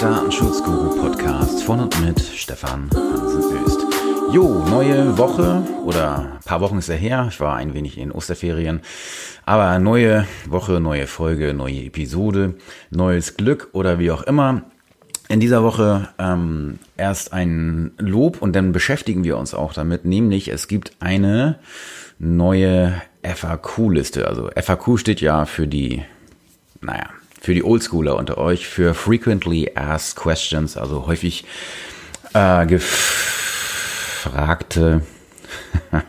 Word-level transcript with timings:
Datenschutz-Guru-Podcast 0.00 1.62
von 1.62 1.80
und 1.80 2.00
mit 2.00 2.18
Stefan 2.18 2.88
Hansen 2.94 3.42
Öst. 3.66 3.80
Jo, 4.32 4.64
neue 4.70 5.18
Woche 5.18 5.62
oder 5.84 6.36
ein 6.36 6.44
paar 6.46 6.62
Wochen 6.62 6.78
ist 6.78 6.88
er 6.88 6.96
her. 6.96 7.26
Ich 7.28 7.38
war 7.38 7.56
ein 7.56 7.74
wenig 7.74 7.98
in 7.98 8.10
Osterferien. 8.10 8.80
Aber 9.44 9.78
neue 9.78 10.26
Woche, 10.48 10.80
neue 10.80 11.06
Folge, 11.06 11.52
neue 11.52 11.84
Episode, 11.84 12.54
neues 12.88 13.36
Glück 13.36 13.68
oder 13.72 13.98
wie 13.98 14.10
auch 14.10 14.22
immer. 14.22 14.62
In 15.28 15.38
dieser 15.38 15.62
Woche 15.62 16.08
ähm, 16.18 16.78
erst 16.96 17.34
ein 17.34 17.92
Lob 17.98 18.40
und 18.40 18.56
dann 18.56 18.72
beschäftigen 18.72 19.22
wir 19.22 19.36
uns 19.36 19.52
auch 19.52 19.74
damit, 19.74 20.06
nämlich 20.06 20.48
es 20.48 20.66
gibt 20.66 20.92
eine 21.00 21.58
neue 22.18 23.02
FAQ-Liste. 23.22 24.26
Also 24.26 24.48
FAQ 24.56 24.98
steht 24.98 25.20
ja 25.20 25.44
für 25.44 25.66
die, 25.66 26.02
naja, 26.80 27.10
für 27.40 27.54
die 27.54 27.64
Oldschooler 27.64 28.16
unter 28.16 28.38
euch, 28.38 28.66
für 28.68 28.94
Frequently 28.94 29.72
Asked 29.74 30.16
Questions, 30.16 30.76
also 30.76 31.06
häufig 31.06 31.44
äh, 32.34 32.66
gefragte, 32.66 33.00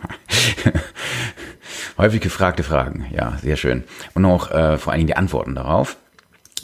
häufig 1.98 2.22
gefragte 2.22 2.64
Fragen. 2.64 3.06
Ja, 3.16 3.38
sehr 3.42 3.56
schön. 3.56 3.86
Und 4.14 4.26
auch 4.26 4.52
äh, 4.52 4.78
vor 4.78 4.92
allen 4.92 5.00
Dingen 5.00 5.08
die 5.08 5.16
Antworten 5.16 5.56
darauf. 5.56 5.98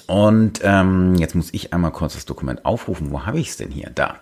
Und 0.06 0.62
ähm, 0.64 1.16
jetzt 1.16 1.36
muss 1.36 1.54
ich 1.54 1.74
einmal 1.74 1.92
kurz 1.92 2.14
das 2.14 2.26
Dokument 2.26 2.66
aufrufen. 2.66 3.12
Wo 3.12 3.26
habe 3.26 3.40
ich 3.40 3.50
es 3.50 3.58
denn 3.58 3.72
hier? 3.72 3.92
Da. 3.94 4.18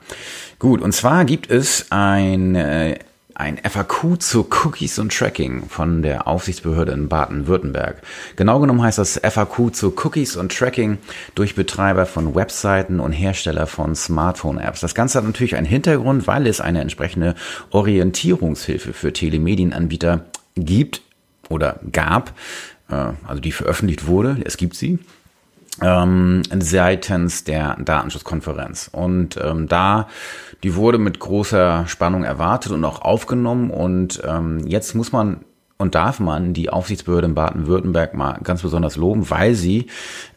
Gut, 0.58 0.82
und 0.82 0.94
zwar 0.94 1.26
gibt 1.26 1.52
es 1.52 1.92
ein 1.92 2.56
äh, 2.56 2.98
ein 3.36 3.58
FAQ 3.58 4.20
zu 4.20 4.48
Cookies 4.64 4.98
und 4.98 5.14
Tracking 5.14 5.68
von 5.68 6.02
der 6.02 6.26
Aufsichtsbehörde 6.26 6.94
in 6.94 7.10
Baden-Württemberg. 7.10 8.02
Genau 8.38 8.60
genommen 8.60 8.82
heißt 8.82 8.98
das 8.98 9.20
FAQ 9.22 9.74
zu 9.74 9.94
Cookies 10.04 10.38
und 10.38 10.58
Tracking 10.58 10.98
durch 11.36 11.54
Betreiber 11.54 12.06
von 12.06 12.34
Webseiten 12.34 13.02
und 13.02 13.12
Hersteller 13.12 13.68
von 13.68 13.94
Smartphone-Apps. 13.94 14.80
Das 14.80 14.96
Ganze 14.96 15.18
hat 15.18 15.26
natürlich 15.26 15.58
einen 15.58 15.68
Hintergrund, 15.68 16.28
weil 16.28 16.48
es 16.48 16.62
eine 16.62 16.80
entsprechende 16.80 17.36
Orientierungshilfe 17.72 18.94
für 18.94 19.12
Telemedienanbieter 19.12 20.26
gibt 20.56 21.02
oder 21.50 21.82
gab, 21.92 22.32
äh, 22.90 23.12
also 23.28 23.42
die 23.42 23.52
veröffentlicht 23.52 24.08
wurde. 24.08 24.38
Es 24.46 24.56
gibt 24.56 24.76
sie 24.78 25.00
ähm, 25.82 26.44
seitens 26.60 27.44
der 27.44 27.76
Datenschutzkonferenz. 27.76 28.90
Und 28.92 29.38
ähm, 29.42 29.68
da, 29.68 30.08
die 30.64 30.76
wurde 30.76 30.98
mit 30.98 31.20
großer 31.20 31.88
Spannung 31.88 32.24
erwartet 32.24 32.72
und 32.72 32.84
auch 32.86 33.02
aufgenommen. 33.02 33.70
Und 33.70 34.22
ähm, 34.26 34.66
jetzt 34.68 34.96
muss 34.96 35.12
man 35.12 35.42
und 35.78 35.96
darf 35.96 36.20
man 36.20 36.54
die 36.54 36.70
Aufsichtsbehörde 36.70 37.28
in 37.28 37.36
Baden-Württemberg 37.36 38.14
mal 38.14 38.40
ganz 38.44 38.62
besonders 38.62 38.96
loben, 38.96 39.30
weil 39.30 39.56
sie 39.56 39.88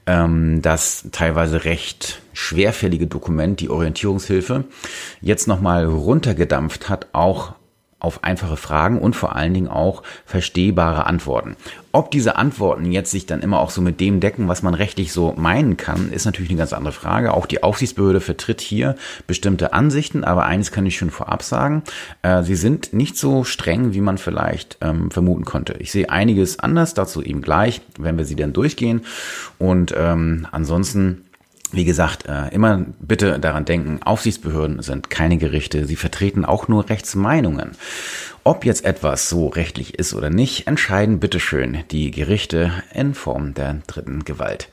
ähm, 0.07 0.63
das 0.63 1.07
teilweise 1.13 1.65
recht 1.65 2.21
schwerfällige 2.33 3.07
Dokument, 3.07 3.61
die 3.61 3.71
Orientierungshilfe, 3.71 4.65
jetzt 5.21 5.47
nochmal 5.47 5.85
runtergedampft 5.85 6.89
hat, 6.89 7.09
auch 7.13 7.55
auf 8.01 8.23
einfache 8.23 8.57
Fragen 8.57 9.01
und 9.01 9.17
vor 9.17 9.35
allen 9.35 9.55
Dingen 9.55 9.69
auch 9.69 10.03
verstehbare 10.25 11.07
Antworten. 11.07 11.57
Ob 11.91 12.13
diese 12.13 12.37
Antworten 12.37 12.93
jetzt 12.93 13.11
sich 13.11 13.27
dann 13.27 13.41
immer 13.41 13.59
auch 13.59 13.71
so 13.71 13.81
mit 13.81 13.99
dem 14.01 14.21
decken, 14.21 14.47
was 14.47 14.63
man 14.63 14.75
rechtlich 14.75 15.13
so 15.13 15.35
meinen 15.37 15.77
kann, 15.77 16.13
ist 16.13 16.27
natürlich 16.27 16.51
eine 16.51 16.59
ganz 16.59 16.73
andere 16.73 16.93
Frage. 16.93 17.35
Auch 17.35 17.47
die 17.47 17.63
Aufsichtsbehörde 17.63 18.21
vertritt 18.21 18.61
hier 18.61 18.95
bestimmte 19.27 19.73
Ansichten, 19.73 20.23
aber 20.23 20.45
eines 20.45 20.71
kann 20.71 20.87
ich 20.87 20.97
schon 20.97 21.11
vorab 21.11 21.43
sagen, 21.43 21.83
äh, 22.23 22.43
sie 22.45 22.57
sind 22.57 22.93
nicht 22.93 23.17
so 23.17 23.43
streng, 23.43 23.95
wie 23.95 24.01
man 24.01 24.19
vielleicht 24.19 24.79
ähm, 24.81 25.11
vermuten 25.11 25.45
konnte. 25.45 25.75
Ich 25.81 25.91
sehe 25.91 26.09
einiges 26.09 26.61
anders, 26.61 26.95
dazu 26.95 27.23
eben 27.23 27.43
gleich, 27.43 27.81
wenn 27.99 28.17
wir 28.17 28.25
sie 28.25 28.37
dann 28.37 28.53
durchgehen. 28.53 29.01
Und 29.59 29.93
ähm, 29.97 30.47
ansonsten 30.53 31.25
wie 31.73 31.85
gesagt, 31.85 32.27
äh, 32.27 32.49
immer 32.49 32.85
bitte 33.01 33.39
daran 33.39 33.65
denken, 33.65 34.01
Aufsichtsbehörden 34.03 34.83
sind 34.83 35.11
keine 35.11 35.39
Gerichte, 35.39 35.87
sie 35.87 35.97
vertreten 35.97 36.45
auch 36.45 36.69
nur 36.69 36.89
Rechtsmeinungen. 36.89 37.73
Ob 38.45 38.65
jetzt 38.65 38.85
etwas 38.85 39.29
so 39.29 39.49
rechtlich 39.49 39.99
ist 39.99 40.15
oder 40.15 40.31
nicht, 40.31 40.67
entscheiden 40.67 41.21
bitteschön 41.21 41.79
die 41.91 42.11
Gerichte 42.11 42.73
in 42.95 43.15
Form 43.15 43.55
der 43.55 43.79
dritten 43.87 44.25
Gewalt. 44.25 44.69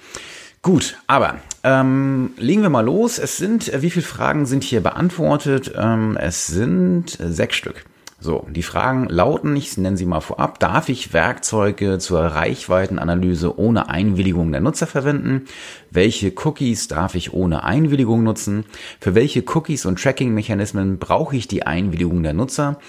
Gut, 0.61 0.97
aber 1.05 1.35
ähm, 1.63 2.31
legen 2.37 2.63
wir 2.63 2.69
mal 2.69 2.85
los. 2.85 3.19
Es 3.19 3.37
sind, 3.37 3.71
äh, 3.71 3.81
wie 3.81 3.91
viele 3.91 4.05
Fragen 4.05 4.45
sind 4.45 4.63
hier 4.63 4.81
beantwortet? 4.81 5.71
Ähm, 5.77 6.17
es 6.19 6.47
sind 6.47 7.19
äh, 7.19 7.31
sechs 7.31 7.55
Stück. 7.55 7.85
So, 8.17 8.47
die 8.49 8.63
Fragen 8.63 9.07
lauten, 9.09 9.55
ich 9.57 9.77
nenne 9.77 9.97
sie 9.97 10.05
mal 10.05 10.21
vorab, 10.21 10.57
darf 10.59 10.87
ich 10.87 11.11
Werkzeuge 11.11 11.99
zur 11.99 12.21
Reichweitenanalyse 12.21 13.59
ohne 13.59 13.89
Einwilligung 13.89 14.53
der 14.53 14.61
Nutzer 14.61 14.87
verwenden? 14.87 15.45
Welche 15.91 16.31
Cookies 16.43 16.87
darf 16.87 17.15
ich 17.15 17.33
ohne 17.33 17.65
Einwilligung 17.65 18.23
nutzen? 18.23 18.65
Für 19.01 19.15
welche 19.15 19.43
Cookies 19.53 19.85
und 19.85 20.01
Tracking-Mechanismen 20.01 20.97
brauche 20.97 21.35
ich 21.35 21.49
die 21.49 21.67
Einwilligung 21.67 22.23
der 22.23 22.33
Nutzer? 22.33 22.79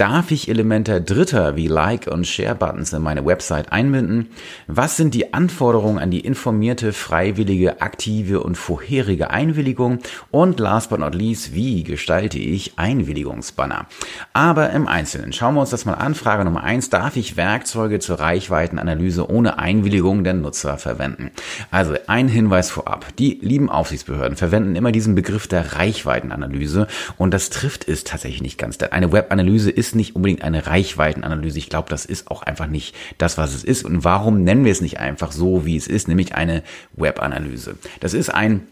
Darf 0.00 0.30
ich 0.30 0.48
Elemente 0.48 1.02
Dritter 1.02 1.56
wie 1.56 1.66
Like- 1.66 2.06
und 2.06 2.26
Share-Buttons 2.26 2.94
in 2.94 3.02
meine 3.02 3.26
Website 3.26 3.70
einbinden? 3.70 4.30
Was 4.66 4.96
sind 4.96 5.12
die 5.12 5.34
Anforderungen 5.34 5.98
an 5.98 6.10
die 6.10 6.20
informierte, 6.20 6.94
freiwillige, 6.94 7.82
aktive 7.82 8.42
und 8.42 8.54
vorherige 8.54 9.28
Einwilligung? 9.28 9.98
Und 10.30 10.58
last 10.58 10.88
but 10.88 11.00
not 11.00 11.14
least, 11.14 11.54
wie 11.54 11.84
gestalte 11.84 12.38
ich 12.38 12.78
Einwilligungsbanner? 12.78 13.88
Aber 14.32 14.70
im 14.70 14.88
Einzelnen 14.88 15.34
schauen 15.34 15.54
wir 15.54 15.60
uns 15.60 15.68
das 15.68 15.84
mal 15.84 15.92
an. 15.92 16.14
Frage 16.14 16.46
Nummer 16.46 16.62
eins: 16.62 16.88
Darf 16.88 17.16
ich 17.16 17.36
Werkzeuge 17.36 17.98
zur 17.98 18.20
Reichweitenanalyse 18.20 19.30
ohne 19.30 19.58
Einwilligung 19.58 20.24
der 20.24 20.32
Nutzer 20.32 20.78
verwenden? 20.78 21.30
Also 21.70 21.96
ein 22.06 22.28
Hinweis 22.28 22.70
vorab. 22.70 23.14
Die 23.18 23.38
lieben 23.42 23.68
Aufsichtsbehörden 23.68 24.38
verwenden 24.38 24.76
immer 24.76 24.92
diesen 24.92 25.14
Begriff 25.14 25.46
der 25.46 25.74
Reichweitenanalyse 25.74 26.86
und 27.18 27.34
das 27.34 27.50
trifft 27.50 27.86
es 27.86 28.04
tatsächlich 28.04 28.40
nicht 28.40 28.56
ganz. 28.56 28.78
Denn 28.78 28.92
eine 28.92 29.12
Webanalyse 29.12 29.70
ist 29.70 29.89
ist 29.90 29.96
nicht 29.96 30.14
unbedingt 30.14 30.42
eine 30.42 30.66
Reichweitenanalyse. 30.66 31.58
Ich 31.58 31.68
glaube, 31.68 31.88
das 31.88 32.04
ist 32.04 32.30
auch 32.30 32.42
einfach 32.42 32.66
nicht 32.68 32.94
das, 33.18 33.38
was 33.38 33.54
es 33.54 33.64
ist. 33.64 33.84
Und 33.84 34.04
warum 34.04 34.44
nennen 34.44 34.64
wir 34.64 34.72
es 34.72 34.80
nicht 34.80 35.00
einfach 35.00 35.32
so, 35.32 35.66
wie 35.66 35.76
es 35.76 35.88
ist, 35.88 36.06
nämlich 36.06 36.34
eine 36.34 36.62
Webanalyse? 36.92 37.76
Das 37.98 38.14
ist 38.14 38.28
ein 38.28 38.66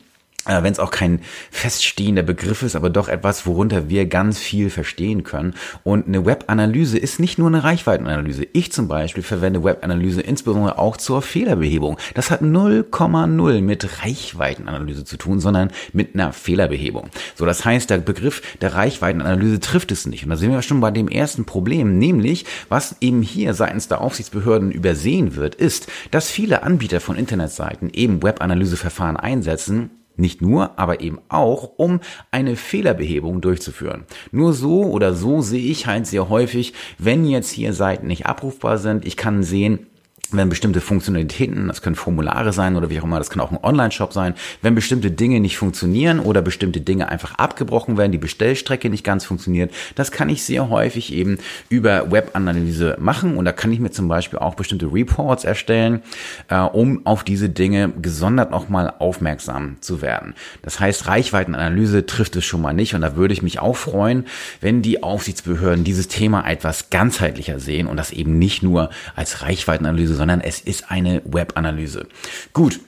wenn 0.48 0.72
es 0.72 0.78
auch 0.78 0.90
kein 0.90 1.20
feststehender 1.50 2.22
Begriff 2.22 2.62
ist, 2.62 2.76
aber 2.76 2.90
doch 2.90 3.08
etwas, 3.08 3.46
worunter 3.46 3.88
wir 3.88 4.06
ganz 4.06 4.38
viel 4.38 4.70
verstehen 4.70 5.22
können. 5.22 5.54
Und 5.84 6.06
eine 6.06 6.24
Webanalyse 6.24 6.98
ist 6.98 7.20
nicht 7.20 7.38
nur 7.38 7.48
eine 7.48 7.64
Reichweitenanalyse. 7.64 8.46
Ich 8.52 8.72
zum 8.72 8.88
Beispiel 8.88 9.22
verwende 9.22 9.62
Webanalyse 9.62 10.20
insbesondere 10.22 10.78
auch 10.78 10.96
zur 10.96 11.22
Fehlerbehebung. 11.22 11.98
Das 12.14 12.30
hat 12.30 12.40
0,0 12.40 13.60
mit 13.60 14.02
Reichweitenanalyse 14.02 15.04
zu 15.04 15.16
tun, 15.16 15.40
sondern 15.40 15.70
mit 15.92 16.14
einer 16.14 16.32
Fehlerbehebung. 16.32 17.10
So, 17.34 17.44
das 17.44 17.64
heißt, 17.64 17.90
der 17.90 17.98
Begriff 17.98 18.42
der 18.60 18.74
Reichweitenanalyse 18.74 19.60
trifft 19.60 19.92
es 19.92 20.06
nicht. 20.06 20.24
Und 20.24 20.30
da 20.30 20.36
sind 20.36 20.50
wir 20.50 20.62
schon 20.62 20.80
bei 20.80 20.90
dem 20.90 21.08
ersten 21.08 21.44
Problem, 21.44 21.98
nämlich, 21.98 22.46
was 22.68 22.96
eben 23.00 23.22
hier 23.22 23.54
seitens 23.54 23.88
der 23.88 24.00
Aufsichtsbehörden 24.00 24.72
übersehen 24.72 25.36
wird, 25.36 25.54
ist, 25.54 25.88
dass 26.10 26.30
viele 26.30 26.62
Anbieter 26.62 27.00
von 27.00 27.16
Internetseiten 27.16 27.90
eben 27.92 28.22
Webanalyseverfahren 28.22 29.16
einsetzen, 29.16 29.90
nicht 30.18 30.42
nur, 30.42 30.78
aber 30.78 31.00
eben 31.00 31.18
auch, 31.28 31.70
um 31.76 32.00
eine 32.30 32.56
Fehlerbehebung 32.56 33.40
durchzuführen. 33.40 34.04
Nur 34.32 34.52
so 34.52 34.84
oder 34.84 35.14
so 35.14 35.40
sehe 35.40 35.70
ich 35.70 35.86
halt 35.86 36.06
sehr 36.06 36.28
häufig, 36.28 36.74
wenn 36.98 37.24
jetzt 37.24 37.50
hier 37.50 37.72
Seiten 37.72 38.06
nicht 38.06 38.26
abrufbar 38.26 38.78
sind, 38.78 39.06
ich 39.06 39.16
kann 39.16 39.42
sehen, 39.42 39.86
wenn 40.30 40.48
bestimmte 40.48 40.80
Funktionalitäten, 40.80 41.68
das 41.68 41.80
können 41.80 41.96
Formulare 41.96 42.52
sein 42.52 42.76
oder 42.76 42.90
wie 42.90 43.00
auch 43.00 43.04
immer, 43.04 43.18
das 43.18 43.30
kann 43.30 43.40
auch 43.40 43.50
ein 43.50 43.58
Online-Shop 43.62 44.12
sein, 44.12 44.34
wenn 44.60 44.74
bestimmte 44.74 45.10
Dinge 45.10 45.40
nicht 45.40 45.56
funktionieren 45.56 46.20
oder 46.20 46.42
bestimmte 46.42 46.80
Dinge 46.80 47.08
einfach 47.08 47.34
abgebrochen 47.36 47.96
werden, 47.96 48.12
die 48.12 48.18
Bestellstrecke 48.18 48.90
nicht 48.90 49.04
ganz 49.04 49.24
funktioniert, 49.24 49.72
das 49.94 50.12
kann 50.12 50.28
ich 50.28 50.42
sehr 50.42 50.68
häufig 50.68 51.12
eben 51.14 51.38
über 51.70 52.10
Webanalyse 52.10 52.96
machen 53.00 53.36
und 53.36 53.46
da 53.46 53.52
kann 53.52 53.72
ich 53.72 53.80
mir 53.80 53.90
zum 53.90 54.08
Beispiel 54.08 54.38
auch 54.38 54.54
bestimmte 54.54 54.92
Reports 54.92 55.44
erstellen, 55.44 56.02
äh, 56.48 56.58
um 56.58 57.06
auf 57.06 57.24
diese 57.24 57.48
Dinge 57.48 57.90
gesondert 58.02 58.50
nochmal 58.50 58.92
aufmerksam 58.98 59.76
zu 59.80 60.02
werden. 60.02 60.34
Das 60.62 60.78
heißt, 60.78 61.06
Reichweitenanalyse 61.06 62.04
trifft 62.04 62.36
es 62.36 62.44
schon 62.44 62.60
mal 62.60 62.74
nicht 62.74 62.94
und 62.94 63.00
da 63.00 63.16
würde 63.16 63.32
ich 63.32 63.42
mich 63.42 63.60
auch 63.60 63.76
freuen, 63.76 64.26
wenn 64.60 64.82
die 64.82 65.02
Aufsichtsbehörden 65.02 65.84
dieses 65.84 66.08
Thema 66.08 66.46
etwas 66.46 66.90
ganzheitlicher 66.90 67.60
sehen 67.60 67.86
und 67.86 67.96
das 67.96 68.10
eben 68.10 68.38
nicht 68.38 68.62
nur 68.62 68.90
als 69.16 69.42
Reichweitenanalyse 69.42 70.17
sondern 70.18 70.42
es 70.42 70.60
ist 70.60 70.90
eine 70.90 71.22
Webanalyse. 71.24 72.06
Gut, 72.52 72.80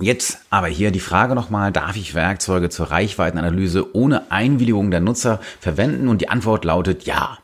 Jetzt 0.00 0.38
aber 0.48 0.68
hier 0.68 0.92
die 0.92 1.00
Frage 1.00 1.34
nochmal, 1.34 1.72
darf 1.72 1.96
ich 1.96 2.14
Werkzeuge 2.14 2.70
zur 2.70 2.92
Reichweitenanalyse 2.92 3.96
ohne 3.96 4.30
Einwilligung 4.30 4.92
der 4.92 5.00
Nutzer 5.00 5.40
verwenden? 5.58 6.06
Und 6.06 6.20
die 6.20 6.28
Antwort 6.28 6.64
lautet 6.64 7.02
ja. 7.02 7.38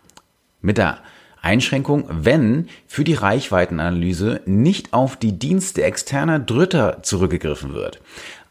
Mit 0.62 0.78
der 0.78 0.98
Einschränkung, 1.42 2.04
wenn 2.08 2.68
für 2.86 3.02
die 3.02 3.14
Reichweitenanalyse 3.14 4.40
nicht 4.46 4.92
auf 4.92 5.16
die 5.16 5.38
Dienste 5.38 5.82
externer 5.82 6.38
Dritter 6.38 7.02
zurückgegriffen 7.02 7.74
wird. 7.74 8.00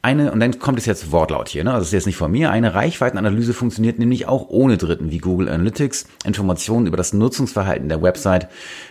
Eine, 0.02 0.34
und 0.34 0.42
dann 0.42 0.60
kommt 0.60 0.80
es 0.80 0.86
jetzt 0.86 1.14
Wortlaut 1.14 1.48
hier, 1.48 1.64
ne? 1.64 1.72
also 1.72 1.80
das 1.80 1.88
ist 1.88 1.94
jetzt 1.94 2.06
nicht 2.08 2.18
von 2.18 2.30
mir, 2.30 2.52
eine 2.52 2.76
Reichweitenanalyse 2.76 3.54
funktioniert 3.54 4.00
nämlich 4.00 4.28
auch 4.28 4.50
ohne 4.50 4.76
Dritten 4.76 5.12
wie 5.12 5.20
Google 5.20 5.48
Analytics. 5.48 6.08
Informationen 6.26 6.88
über 6.88 6.98
das 6.98 7.14
Nutzungsverhalten 7.14 7.88
der 7.88 8.02
Website 8.02 8.50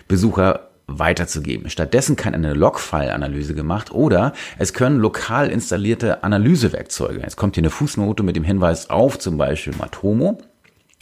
Besucher 0.09 0.72
weiterzugeben. 0.87 1.71
Stattdessen 1.71 2.17
kann 2.17 2.35
eine 2.35 2.55
Logfile-Analyse 2.55 3.55
gemacht 3.55 3.93
oder 3.93 4.33
es 4.59 4.73
können 4.73 4.99
lokal 4.99 5.51
installierte 5.51 6.23
Analysewerkzeuge. 6.25 7.21
Jetzt 7.21 7.37
kommt 7.37 7.55
hier 7.55 7.63
eine 7.63 7.71
Fußnote 7.71 8.23
mit 8.23 8.37
dem 8.37 8.45
Hinweis 8.45 8.91
auf 8.91 9.19
zum 9.19 9.37
Beispiel 9.37 9.75
Matomo 9.77 10.39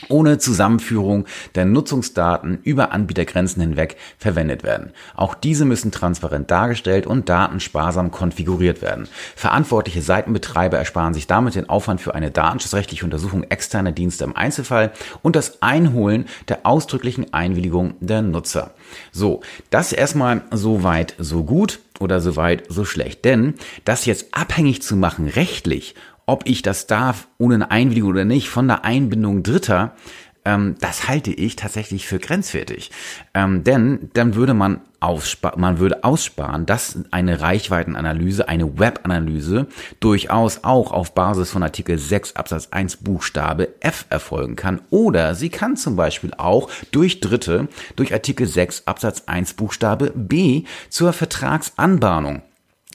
ohne 0.08 0.38
Zusammenführung 0.38 1.26
der 1.55 1.64
Nutzungsdaten 1.64 2.58
über 2.62 2.93
Anbietergrenzen 2.93 3.62
hinweg 3.62 3.97
verwendet 4.19 4.62
werden. 4.62 4.93
Auch 5.14 5.35
diese 5.35 5.64
müssen 5.64 5.93
transparent 5.93 6.50
dargestellt 6.50 7.06
und 7.06 7.29
datensparsam 7.29 8.11
konfiguriert 8.11 8.82
werden. 8.82 9.08
Verantwortliche 9.37 10.02
Seitenbetreiber 10.02 10.79
ersparen 10.79 11.14
sich 11.14 11.26
damit 11.26 11.55
den 11.55 11.69
Aufwand 11.69 12.00
für 12.00 12.14
eine 12.14 12.31
datenschutzrechtliche 12.31 13.05
Untersuchung 13.05 13.44
externer 13.44 13.93
Dienste 13.93 14.25
im 14.25 14.37
Einzelfall 14.37 14.93
und 15.23 15.37
das 15.37 15.62
Einholen 15.62 16.26
der 16.49 16.67
ausdrücklichen 16.67 17.32
Einwilligung 17.32 17.94
der 18.00 18.23
Nutzer. 18.23 18.73
So, 19.12 19.43
das 19.70 19.93
erstmal 19.93 20.43
so 20.50 20.82
weit, 20.82 21.14
so 21.19 21.44
gut 21.44 21.81
oder 22.00 22.20
so 22.20 22.37
weit, 22.37 22.64
so 22.69 22.85
schlecht. 22.85 23.25
Denn 23.25 23.55
das 23.85 24.06
jetzt 24.06 24.35
abhängig 24.35 24.82
zu 24.82 24.97
machen 24.97 25.29
rechtlich 25.29 25.94
ob 26.30 26.46
ich 26.46 26.62
das 26.62 26.86
darf, 26.86 27.26
ohne 27.38 27.56
eine 27.56 27.70
Einwilligung 27.72 28.10
oder 28.10 28.24
nicht, 28.24 28.48
von 28.48 28.68
der 28.68 28.84
Einbindung 28.84 29.42
Dritter, 29.42 29.96
ähm, 30.44 30.76
das 30.80 31.08
halte 31.08 31.32
ich 31.32 31.56
tatsächlich 31.56 32.06
für 32.06 32.20
grenzwertig. 32.20 32.92
Ähm, 33.34 33.64
denn 33.64 34.10
dann 34.12 34.36
würde 34.36 34.54
man 34.54 34.80
aussparen, 35.00 35.60
man 35.60 35.80
würde 35.80 36.04
aussparen, 36.04 36.66
dass 36.66 37.00
eine 37.10 37.40
Reichweitenanalyse, 37.40 38.48
eine 38.48 38.78
Webanalyse 38.78 39.66
durchaus 39.98 40.62
auch 40.62 40.92
auf 40.92 41.14
Basis 41.14 41.50
von 41.50 41.64
Artikel 41.64 41.98
6 41.98 42.36
Absatz 42.36 42.68
1 42.70 42.98
Buchstabe 42.98 43.68
F 43.80 44.06
erfolgen 44.08 44.54
kann. 44.54 44.82
Oder 44.90 45.34
sie 45.34 45.48
kann 45.48 45.76
zum 45.76 45.96
Beispiel 45.96 46.32
auch 46.36 46.70
durch 46.92 47.18
Dritte, 47.18 47.66
durch 47.96 48.12
Artikel 48.12 48.46
6 48.46 48.86
Absatz 48.86 49.24
1 49.26 49.54
Buchstabe 49.54 50.12
B 50.14 50.62
zur 50.90 51.12
Vertragsanbahnung 51.12 52.42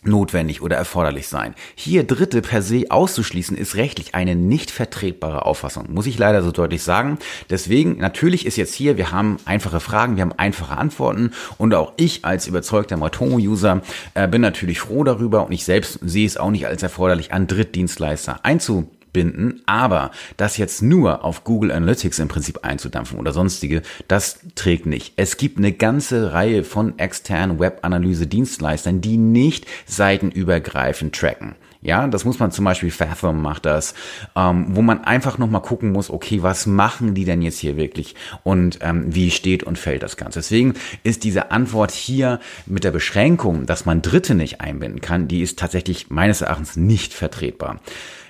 notwendig 0.07 0.62
oder 0.62 0.75
erforderlich 0.75 1.28
sein. 1.28 1.56
Hier 1.75 2.04
Dritte 2.04 2.42
per 2.42 2.62
se 2.62 2.86
auszuschließen, 2.90 3.57
ist 3.57 3.75
rechtlich 3.75 4.16
eine 4.16 4.36
nicht 4.36 4.72
vertretbare 4.72 5.46
Auffassung, 5.46 5.94
muss 5.94 6.07
ich 6.07 6.18
leider 6.18 6.44
so 6.44 6.52
deutlich 6.52 6.84
sagen. 6.84 7.18
Deswegen, 7.50 7.98
natürlich 7.98 8.46
ist 8.46 8.57
jetzt 8.57 8.74
hier, 8.74 8.98
wir 8.98 9.12
haben 9.12 9.38
einfache 9.46 9.80
Fragen, 9.80 10.16
wir 10.16 10.22
haben 10.22 10.34
einfache 10.34 10.78
Antworten 10.78 11.31
und 11.57 11.74
auch 11.74 11.94
ich 11.98 12.25
als 12.25 12.48
überzeugter 12.48 12.98
Matomo-User 12.98 13.81
äh, 14.13 14.28
bin 14.28 14.42
natürlich 14.42 14.80
froh 14.80 15.04
darüber 15.04 15.46
und 15.46 15.52
ich 15.52 15.66
selbst 15.66 16.00
sehe 16.02 16.25
es 16.25 16.38
auch 16.38 16.52
nicht 16.52 16.68
als 16.68 16.84
erforderlich, 16.84 17.34
an 17.34 17.48
Drittdienstleister 17.48 18.40
einzu 18.44 18.90
binden, 19.15 19.62
aber 19.65 20.12
das 20.35 20.57
jetzt 20.57 20.81
nur 20.81 21.23
auf 21.23 21.45
Google 21.45 21.71
Analytics 21.71 22.19
im 22.19 22.27
Prinzip 22.27 22.65
einzudampfen 22.65 23.17
oder 23.17 23.31
sonstige, 23.31 23.81
das 24.09 24.39
trägt 24.56 24.88
nicht. 24.88 25.13
Es 25.15 25.38
gibt 25.38 25.57
eine 25.57 25.71
ganze 25.71 26.33
Reihe 26.33 26.65
von 26.65 27.00
externen 27.00 27.57
Webanalyse-Dienstleistern, 27.57 29.00
die 29.00 29.15
nicht 29.15 29.67
seitenübergreifend 29.85 31.15
tracken. 31.15 31.56
Ja, 31.81 32.07
das 32.07 32.25
muss 32.25 32.39
man 32.39 32.51
zum 32.51 32.65
Beispiel, 32.65 32.91
Fathom 32.91 33.41
macht 33.41 33.65
das, 33.65 33.94
ähm, 34.35 34.75
wo 34.75 34.81
man 34.81 35.03
einfach 35.03 35.38
nochmal 35.38 35.61
gucken 35.61 35.91
muss, 35.91 36.09
okay, 36.09 36.41
was 36.41 36.65
machen 36.65 37.13
die 37.13 37.25
denn 37.25 37.44
jetzt 37.44 37.59
hier 37.59 37.77
wirklich 37.77 38.15
und 38.44 38.79
ähm, 38.81 39.13
wie 39.13 39.29
steht 39.31 39.63
und 39.63 39.77
fällt 39.77 40.01
das 40.01 40.18
Ganze. 40.18 40.39
Deswegen 40.39 40.73
ist 41.03 41.23
diese 41.23 41.51
Antwort 41.51 41.91
hier 41.91 42.39
mit 42.65 42.83
der 42.83 42.91
Beschränkung, 42.91 43.68
dass 43.68 43.85
man 43.85 44.01
Dritte 44.01 44.33
nicht 44.33 44.61
einbinden 44.61 45.00
kann, 45.00 45.27
die 45.27 45.41
ist 45.41 45.59
tatsächlich 45.59 46.09
meines 46.09 46.41
Erachtens 46.41 46.75
nicht 46.75 47.13
vertretbar. 47.13 47.79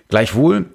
Gleichwohl 0.07 0.65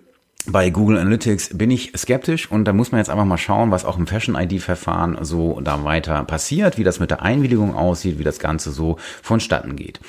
bei 0.47 0.71
Google 0.71 0.97
Analytics 0.97 1.51
bin 1.59 1.71
ich 1.71 1.93
skeptisch 1.95 2.51
und 2.51 2.65
da 2.65 2.73
muss 2.73 2.93
man 2.93 2.99
jetzt 2.99 3.11
einfach 3.11 3.27
mal 3.27 3.37
schauen, 3.37 3.71
was 3.71 3.85
auch 3.85 3.99
im 3.99 4.07
Fashion-ID-Verfahren 4.07 5.19
so 5.21 5.61
da 5.61 5.85
weiter 5.85 6.25
passiert, 6.25 6.79
wie 6.79 6.85
das 6.85 6.99
mit 6.99 7.11
der 7.11 7.23
Einwilligung 7.23 7.75
aussieht, 7.75 8.19
wie 8.19 8.25
das 8.25 8.39
Ganze 8.39 8.71
so 8.71 8.97
vonstatten 9.23 9.77
geht. 9.77 10.01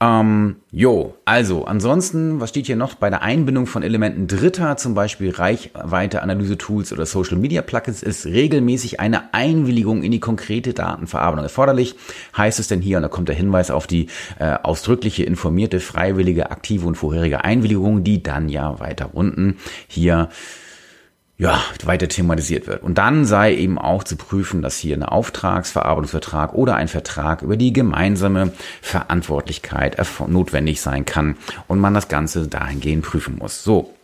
Ähm, 0.00 0.56
jo, 0.72 1.14
also 1.24 1.66
ansonsten, 1.66 2.40
was 2.40 2.50
steht 2.50 2.66
hier 2.66 2.76
noch? 2.76 2.96
Bei 2.96 3.10
der 3.10 3.22
Einbindung 3.22 3.66
von 3.66 3.84
Elementen 3.84 4.26
Dritter, 4.26 4.76
zum 4.76 4.94
Beispiel 4.94 5.30
Reichweite-Analyse-Tools 5.30 6.92
oder 6.92 7.06
Social-Media-Plugins, 7.06 8.02
ist 8.02 8.26
regelmäßig 8.26 8.98
eine 8.98 9.32
Einwilligung 9.34 10.02
in 10.02 10.10
die 10.10 10.20
konkrete 10.20 10.74
Datenverarbeitung 10.74 11.44
erforderlich. 11.44 11.94
Heißt 12.36 12.58
es 12.58 12.66
denn 12.66 12.80
hier, 12.80 12.96
und 12.96 13.04
da 13.04 13.08
kommt 13.08 13.28
der 13.28 13.36
Hinweis 13.36 13.70
auf 13.70 13.86
die 13.86 14.08
äh, 14.40 14.56
ausdrückliche, 14.62 15.22
informierte, 15.22 15.78
freiwillige, 15.78 16.50
aktive 16.50 16.86
und 16.86 16.96
vorherige 16.96 17.44
Einwilligung, 17.44 18.02
die 18.02 18.22
dann 18.22 18.48
ja 18.48 18.80
weiter 18.80 19.10
unten 19.14 19.56
hier 19.86 20.28
ja, 21.38 21.60
weiter 21.84 22.08
thematisiert 22.08 22.66
wird. 22.66 22.82
Und 22.82 22.96
dann 22.96 23.26
sei 23.26 23.54
eben 23.54 23.78
auch 23.78 24.04
zu 24.04 24.16
prüfen, 24.16 24.62
dass 24.62 24.78
hier 24.78 24.96
ein 24.96 25.02
Auftragsverarbeitungsvertrag 25.02 26.54
oder 26.54 26.76
ein 26.76 26.88
Vertrag 26.88 27.42
über 27.42 27.56
die 27.56 27.74
gemeinsame 27.74 28.52
Verantwortlichkeit 28.80 29.98
notwendig 30.28 30.80
sein 30.80 31.04
kann 31.04 31.36
und 31.68 31.78
man 31.78 31.92
das 31.92 32.08
Ganze 32.08 32.48
dahingehend 32.48 33.04
prüfen 33.04 33.36
muss. 33.36 33.62
So, 33.62 33.94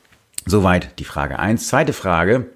soweit 0.45 0.99
die 0.99 1.05
Frage 1.05 1.39
eins. 1.39 1.69
Zweite 1.69 1.95
Frage 1.95 2.51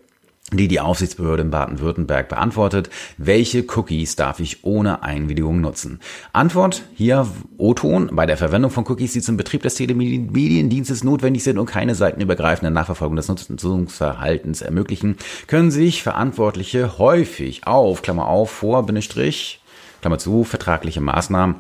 die 0.53 0.69
die 0.69 0.79
Aufsichtsbehörde 0.79 1.43
in 1.43 1.51
Baden-Württemberg 1.51 2.29
beantwortet. 2.29 2.89
Welche 3.19 3.65
Cookies 3.75 4.15
darf 4.15 4.39
ich 4.39 4.65
ohne 4.65 5.03
Einwilligung 5.03 5.61
nutzen? 5.61 5.99
Antwort 6.33 6.85
hier 6.95 7.27
O-Ton. 7.59 8.11
Bei 8.13 8.27
der 8.27 8.37
Verwendung 8.37 8.71
von 8.71 8.87
Cookies, 8.87 9.13
die 9.13 9.21
zum 9.21 9.37
Betrieb 9.37 9.63
des 9.63 9.75
Telemediendienstes 9.75 11.03
notwendig 11.03 11.43
sind 11.43 11.59
und 11.59 11.67
keine 11.67 11.97
seitenübergreifende 11.97 12.71
Nachverfolgung 12.71 13.17
des 13.17 13.29
Nutzungsverhaltens 13.29 14.63
ermöglichen, 14.63 15.17
können 15.49 15.73
sich 15.73 16.05
Verantwortliche 16.05 16.99
häufig 16.99 17.67
auf, 17.67 18.03
Klammer 18.03 18.29
auf, 18.29 18.51
vor, 18.51 18.87
Bindestrich, 18.87 19.61
Klammer 20.01 20.19
zu, 20.19 20.45
vertragliche 20.45 21.01
Maßnahmen 21.01 21.57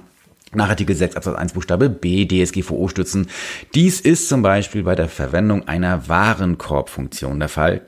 nach 0.54 0.68
Artikel 0.68 0.94
6 0.94 1.16
Absatz 1.16 1.36
1 1.36 1.54
Buchstabe 1.54 1.90
B 1.90 2.24
DSGVO 2.24 2.86
stützen. 2.86 3.26
Dies 3.74 4.00
ist 4.00 4.28
zum 4.28 4.42
Beispiel 4.42 4.84
bei 4.84 4.94
der 4.94 5.08
Verwendung 5.08 5.66
einer 5.66 6.08
Warenkorbfunktion 6.08 7.40
der 7.40 7.48
Fall. 7.48 7.82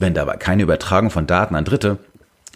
Wenn 0.00 0.14
dabei 0.14 0.36
keine 0.36 0.64
Übertragung 0.64 1.10
von 1.10 1.28
Daten 1.28 1.54
an 1.54 1.64
Dritte 1.64 1.98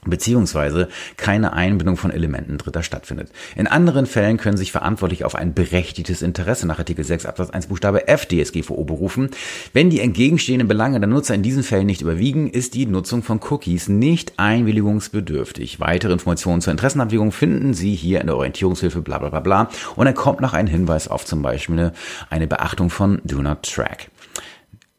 beziehungsweise 0.05 0.89
keine 1.17 1.53
Einbindung 1.53 1.97
von 1.97 2.11
Elementen 2.11 2.59
Dritter 2.59 2.83
stattfindet. 2.83 3.31
In 3.57 3.67
anderen 3.67 4.07
Fällen 4.07 4.37
können 4.37 4.57
sich 4.57 4.73
verantwortlich 4.73 5.25
auf 5.25 5.35
ein 5.35 5.55
berechtigtes 5.55 6.23
Interesse 6.23 6.67
nach 6.67 6.79
Artikel 6.79 7.05
6 7.05 7.27
Absatz 7.27 7.51
1 7.51 7.67
Buchstabe 7.67 8.09
F 8.09 8.27
DSGVO 8.27 8.85
berufen. 8.85 9.31
Wenn 9.73 9.91
die 9.91 10.01
entgegenstehenden 10.01 10.69
Belange 10.69 11.01
der 11.01 11.09
Nutzer 11.09 11.35
in 11.35 11.43
diesen 11.43 11.63
Fällen 11.63 11.87
nicht 11.87 12.03
überwiegen, 12.03 12.51
ist 12.51 12.75
die 12.75 12.87
Nutzung 12.87 13.23
von 13.23 13.41
Cookies 13.51 13.89
nicht 13.89 14.35
einwilligungsbedürftig. 14.39 15.81
Weitere 15.81 16.13
Informationen 16.13 16.61
zur 16.61 16.73
Interessenabwägung 16.73 17.33
finden 17.33 17.75
Sie 17.75 17.95
hier 17.95 18.21
in 18.21 18.27
der 18.27 18.37
Orientierungshilfe 18.37 19.01
bla 19.01 19.19
bla 19.19 19.31
bla 19.31 19.41
bla 19.41 19.69
und 19.97 20.05
dann 20.07 20.15
kommt 20.15 20.41
noch 20.41 20.53
ein 20.53 20.67
Hinweis 20.67 21.09
auf 21.09 21.25
zum 21.25 21.43
Beispiel 21.43 21.93
eine, 22.31 22.45
Beachtung 22.45 22.91
von 22.91 23.23
Do 23.25 23.41
Not 23.41 23.63
Track 23.63 24.11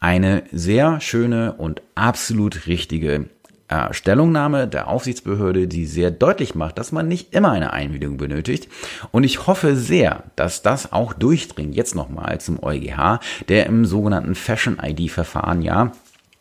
eine 0.05 0.43
sehr 0.51 1.01
schöne 1.01 1.53
und 1.53 1.81
absolut 1.95 2.67
richtige 2.67 3.25
äh, 3.69 3.91
Stellungnahme 3.91 4.67
der 4.67 4.87
Aufsichtsbehörde, 4.87 5.67
die 5.67 5.87
sehr 5.87 6.11
deutlich 6.11 6.53
macht, 6.53 6.77
dass 6.77 6.91
man 6.91 7.07
nicht 7.07 7.33
immer 7.33 7.53
eine 7.53 7.73
Einwilligung 7.73 8.17
benötigt. 8.17 8.69
Und 9.09 9.23
ich 9.23 9.47
hoffe 9.47 9.75
sehr, 9.75 10.21
dass 10.35 10.61
das 10.61 10.93
auch 10.93 11.13
durchdringt, 11.13 11.73
jetzt 11.73 11.95
nochmal 11.95 12.39
zum 12.39 12.61
EuGH, 12.61 13.19
der 13.49 13.65
im 13.65 13.83
sogenannten 13.85 14.35
Fashion-ID-Verfahren 14.35 15.63
ja 15.63 15.91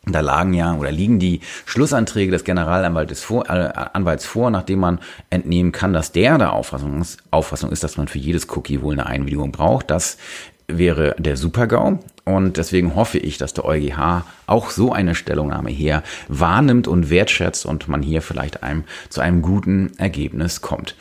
da 0.05 0.19
lagen 0.19 0.53
ja 0.53 0.75
oder 0.75 0.91
liegen 0.91 1.17
die 1.17 1.39
Schlussanträge 1.65 2.31
des 2.31 2.43
Generalanwaltes 2.43 3.23
vor, 3.23 3.49
äh, 3.49 3.71
Anwalts 3.93 4.27
vor, 4.27 4.51
nachdem 4.51 4.77
man 4.77 4.99
entnehmen 5.31 5.71
kann, 5.71 5.93
dass 5.93 6.11
der 6.11 6.37
der 6.37 6.53
Auffassung 6.53 7.01
ist, 7.01 7.17
Auffassung 7.31 7.71
ist, 7.71 7.83
dass 7.83 7.97
man 7.97 8.07
für 8.07 8.19
jedes 8.19 8.47
Cookie 8.55 8.83
wohl 8.83 8.93
eine 8.93 9.07
Einwilligung 9.07 9.51
braucht. 9.51 9.89
Das 9.89 10.19
wäre 10.67 11.15
der 11.17 11.37
Supergau. 11.37 11.97
Und 12.25 12.57
deswegen 12.57 12.95
hoffe 12.95 13.19
ich, 13.19 13.37
dass 13.37 13.53
der 13.53 13.65
EuGH 13.65 14.23
auch 14.47 14.71
so 14.71 14.91
eine 14.91 15.13
Stellungnahme 15.13 15.69
hier 15.69 16.01
wahrnimmt 16.27 16.87
und 16.87 17.11
wertschätzt 17.11 17.67
und 17.67 17.87
man 17.87 18.01
hier 18.01 18.23
vielleicht 18.23 18.63
einem, 18.63 18.83
zu 19.09 19.21
einem 19.21 19.43
guten 19.43 19.91
Ergebnis 19.97 20.61
kommt. 20.61 20.95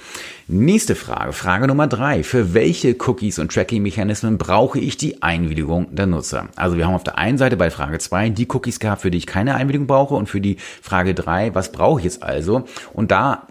Nächste 0.49 0.95
Frage, 0.95 1.33
Frage 1.33 1.67
Nummer 1.67 1.87
drei. 1.87 2.23
Für 2.23 2.53
welche 2.53 2.95
Cookies 3.07 3.39
und 3.39 3.51
Tracking-Mechanismen 3.51 4.37
brauche 4.37 4.79
ich 4.79 4.99
die 4.99 5.23
Einwilligung 5.23 5.95
der 5.95 6.05
Nutzer? 6.05 6.49
Also 6.57 6.77
wir 6.77 6.87
haben 6.87 6.95
auf 6.95 7.05
der 7.05 7.17
einen 7.17 7.39
Seite 7.39 7.57
bei 7.57 7.71
Frage 7.71 7.99
zwei 7.99 8.29
die 8.29 8.47
Cookies 8.51 8.79
gehabt, 8.79 9.01
für 9.01 9.11
die 9.11 9.17
ich 9.17 9.27
keine 9.27 9.55
Einwilligung 9.55 9.87
brauche 9.87 10.15
und 10.15 10.29
für 10.29 10.43
die 10.43 10.59
Frage 10.83 11.15
drei, 11.15 11.55
was 11.55 11.73
brauche 11.73 12.01
ich 12.01 12.05
jetzt 12.05 12.23
also? 12.23 12.65
Und 12.93 13.11
da 13.11 13.47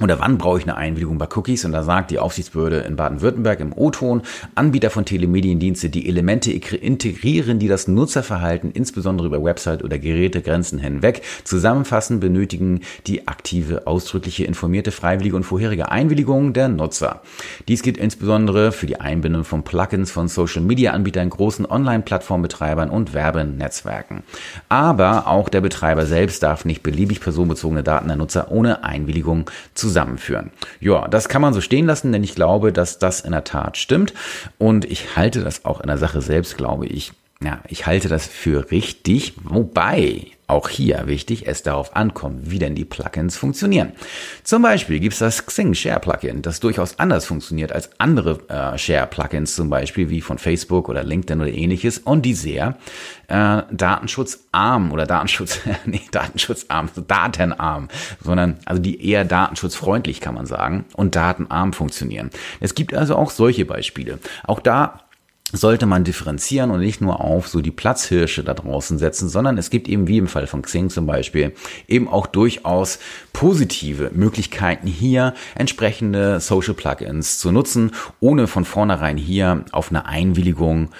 oder 0.00 0.20
wann 0.20 0.38
brauche 0.38 0.58
ich 0.58 0.64
eine 0.64 0.76
Einwilligung 0.76 1.18
bei 1.18 1.26
Cookies? 1.34 1.64
Und 1.64 1.72
da 1.72 1.82
sagt 1.82 2.10
die 2.10 2.20
Aufsichtsbehörde 2.20 2.78
in 2.78 2.94
Baden-Württemberg 2.94 3.58
im 3.58 3.72
O-Ton, 3.74 4.22
Anbieter 4.54 4.90
von 4.90 5.04
Telemediendienste, 5.04 5.90
die 5.90 6.08
Elemente 6.08 6.52
integrieren, 6.52 7.58
die 7.58 7.66
das 7.66 7.88
Nutzerverhalten 7.88 8.70
insbesondere 8.70 9.26
über 9.26 9.42
Website 9.42 9.82
oder 9.82 9.98
Gerätegrenzen 9.98 10.78
hinweg 10.78 11.22
zusammenfassen, 11.42 12.20
benötigen 12.20 12.82
die 13.06 13.26
aktive, 13.26 13.86
ausdrückliche, 13.88 14.44
informierte, 14.44 14.92
freiwillige 14.92 15.34
und 15.34 15.42
vorherige 15.42 15.90
Einwilligung 15.90 16.52
der 16.52 16.68
Nutzer. 16.68 17.22
Dies 17.66 17.82
gilt 17.82 17.96
insbesondere 17.96 18.70
für 18.70 18.86
die 18.86 19.00
Einbindung 19.00 19.44
von 19.44 19.64
Plugins 19.64 20.12
von 20.12 20.28
Social-Media-Anbietern, 20.28 21.30
großen 21.30 21.66
Online-Plattformbetreibern 21.66 22.90
und 22.90 23.14
Werbenetzwerken. 23.14 24.22
Aber 24.68 25.26
auch 25.26 25.48
der 25.48 25.60
Betreiber 25.60 26.06
selbst 26.06 26.42
darf 26.44 26.64
nicht 26.64 26.84
beliebig 26.84 27.20
personenbezogene 27.20 27.82
Daten 27.82 28.06
der 28.06 28.16
Nutzer 28.16 28.52
ohne 28.52 28.84
Einwilligung 28.84 29.50
zu 29.74 29.87
zusammenführen. 29.88 30.50
Ja, 30.80 31.08
das 31.08 31.28
kann 31.28 31.42
man 31.42 31.54
so 31.54 31.60
stehen 31.60 31.86
lassen, 31.86 32.12
denn 32.12 32.22
ich 32.22 32.34
glaube, 32.34 32.72
dass 32.72 32.98
das 32.98 33.20
in 33.20 33.32
der 33.32 33.44
Tat 33.44 33.76
stimmt. 33.76 34.14
Und 34.58 34.84
ich 34.84 35.16
halte 35.16 35.42
das 35.42 35.64
auch 35.64 35.80
in 35.80 35.88
der 35.88 35.98
Sache 35.98 36.20
selbst, 36.20 36.56
glaube 36.56 36.86
ich, 36.86 37.12
ja, 37.42 37.60
ich 37.68 37.86
halte 37.86 38.08
das 38.08 38.26
für 38.26 38.70
richtig, 38.70 39.34
wobei 39.44 40.26
auch 40.48 40.70
hier 40.70 41.06
wichtig, 41.06 41.46
es 41.46 41.62
darauf 41.62 41.94
ankommt, 41.94 42.50
wie 42.50 42.58
denn 42.58 42.74
die 42.74 42.86
Plugins 42.86 43.36
funktionieren. 43.36 43.92
Zum 44.42 44.62
Beispiel 44.62 44.98
gibt 44.98 45.12
es 45.12 45.18
das 45.18 45.44
Xing 45.44 45.74
Share 45.74 46.00
Plugin, 46.00 46.40
das 46.40 46.58
durchaus 46.58 46.98
anders 46.98 47.26
funktioniert 47.26 47.70
als 47.70 47.90
andere 47.98 48.40
äh, 48.48 48.78
Share 48.78 49.06
Plugins, 49.06 49.54
zum 49.54 49.68
Beispiel 49.68 50.08
wie 50.08 50.22
von 50.22 50.38
Facebook 50.38 50.88
oder 50.88 51.04
LinkedIn 51.04 51.40
oder 51.42 51.52
ähnliches 51.52 51.98
und 51.98 52.22
die 52.22 52.32
sehr 52.32 52.78
äh, 53.28 53.62
datenschutzarm 53.70 54.90
oder 54.90 55.04
Datenschutz, 55.04 55.60
nee, 55.84 56.00
datenschutzarm, 56.10 56.88
datenarm, 57.06 57.88
sondern 58.24 58.56
also 58.64 58.80
die 58.80 59.06
eher 59.06 59.26
datenschutzfreundlich 59.26 60.22
kann 60.22 60.34
man 60.34 60.46
sagen 60.46 60.86
und 60.94 61.14
datenarm 61.14 61.74
funktionieren. 61.74 62.30
Es 62.60 62.74
gibt 62.74 62.94
also 62.94 63.16
auch 63.16 63.30
solche 63.30 63.66
Beispiele. 63.66 64.18
Auch 64.44 64.60
da 64.60 65.07
sollte 65.52 65.86
man 65.86 66.04
differenzieren 66.04 66.70
und 66.70 66.80
nicht 66.80 67.00
nur 67.00 67.20
auf 67.20 67.48
so 67.48 67.60
die 67.60 67.70
Platzhirsche 67.70 68.44
da 68.44 68.54
draußen 68.54 68.98
setzen, 68.98 69.28
sondern 69.28 69.56
es 69.58 69.70
gibt 69.70 69.88
eben 69.88 70.06
wie 70.06 70.18
im 70.18 70.28
Fall 70.28 70.46
von 70.46 70.62
Xing 70.62 70.90
zum 70.90 71.06
Beispiel 71.06 71.54
eben 71.86 72.08
auch 72.08 72.26
durchaus 72.26 72.98
positive 73.32 74.10
Möglichkeiten 74.14 74.86
hier 74.86 75.34
entsprechende 75.54 76.40
Social 76.40 76.74
Plugins 76.74 77.38
zu 77.38 77.50
nutzen, 77.52 77.92
ohne 78.20 78.46
von 78.46 78.64
vornherein 78.64 79.16
hier 79.16 79.64
auf 79.72 79.90
eine 79.90 80.06
Einwilligung 80.06 80.90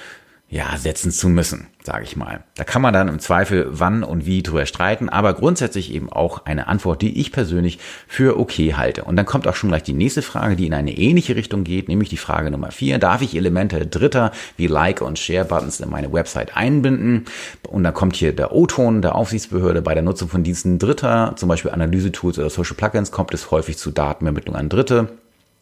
ja, 0.51 0.77
setzen 0.79 1.13
zu 1.13 1.29
müssen, 1.29 1.67
sage 1.89 2.05
ich 2.05 2.17
mal. 2.17 2.45
Da 2.55 2.65
kann 2.65 2.83
man 2.83 2.93
dann 2.93 3.09
im 3.09 3.19
Zweifel 3.19 3.67
wann 3.71 4.05
und 4.05 4.27
wie 4.27 4.43
drüber 4.43 4.67
streiten, 4.67 5.09
aber 5.09 5.33
grundsätzlich 5.33 5.91
eben 5.95 6.13
auch 6.13 6.45
eine 6.45 6.69
Antwort, 6.69 7.01
die 7.01 7.19
ich 7.19 7.33
persönlich 7.33 7.79
für 8.07 8.39
okay 8.39 8.75
halte. 8.75 9.05
Und 9.05 9.17
dann 9.17 9.25
kommt 9.25 9.49
auch 9.49 9.55
schon 9.55 9.71
gleich 9.71 9.85
die 9.85 9.95
nächste 9.95 10.21
Frage, 10.21 10.55
die 10.55 10.67
in 10.67 10.75
eine 10.75 10.99
ähnliche 10.99 11.35
Richtung 11.35 11.65
geht, 11.65 11.89
nämlich 11.89 12.11
die 12.11 12.19
Frage 12.19 12.51
Nummer 12.51 12.73
vier. 12.73 12.99
Darf 12.99 13.23
ich 13.23 13.35
Elemente 13.35 13.87
Dritter 13.87 14.33
wie 14.59 14.67
Like 14.67 15.01
und 15.01 15.19
Share 15.19 15.47
Buttons 15.47 15.81
in 15.81 15.89
meine 15.89 16.13
Website 16.13 16.59
einbinden? 16.59 17.25
Und 17.67 17.85
dann 17.85 17.95
kommt 17.95 18.17
hier 18.17 18.35
der 18.35 18.53
O-Ton 18.53 19.01
der 19.01 19.15
Aufsichtsbehörde 19.15 19.81
bei 19.81 19.95
der 19.95 20.03
Nutzung 20.03 20.29
von 20.29 20.43
Diensten 20.43 20.79
Dritter, 20.79 21.33
zum 21.37 21.49
Beispiel 21.49 21.71
Analyse-Tools 21.71 22.39
oder 22.39 22.51
Social 22.51 22.77
Plugins, 22.77 23.13
kommt 23.13 23.33
es 23.33 23.51
häufig 23.51 23.79
zu 23.79 23.91
Datenübermittlung 23.91 24.57
an 24.57 24.69
Dritte. 24.69 25.09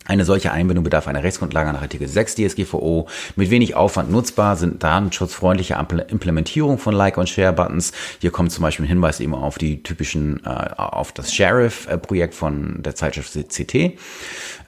Eine 0.07 0.25
solche 0.25 0.53
Einbindung 0.53 0.85
bedarf 0.85 1.09
einer 1.09 1.23
Rechtsgrundlage 1.23 1.73
nach 1.73 1.83
Artikel 1.83 2.09
6 2.09 2.37
DSGVO. 2.37 3.09
Mit 3.35 3.51
wenig 3.51 3.75
Aufwand 3.75 4.11
nutzbar 4.11 4.57
sind 4.57 4.83
datenschutzfreundliche 4.83 5.75
Implementierung 6.09 6.79
von 6.79 6.95
Like- 6.95 7.19
und 7.19 7.29
Share-Buttons. 7.29 7.93
Hier 8.21 8.31
kommt 8.31 8.53
zum 8.53 8.63
Beispiel 8.63 8.85
ein 8.85 8.89
Hinweis 8.89 9.21
eben 9.21 9.35
auf 9.35 9.59
die 9.59 9.83
typischen, 9.83 10.45
äh, 10.45 10.49
auf 10.77 11.13
das 11.13 11.35
Sheriff-Projekt 11.35 12.35
von 12.35 12.83
der 12.83 12.95
Zeitschrift 12.95 13.33
CT. 13.33 13.99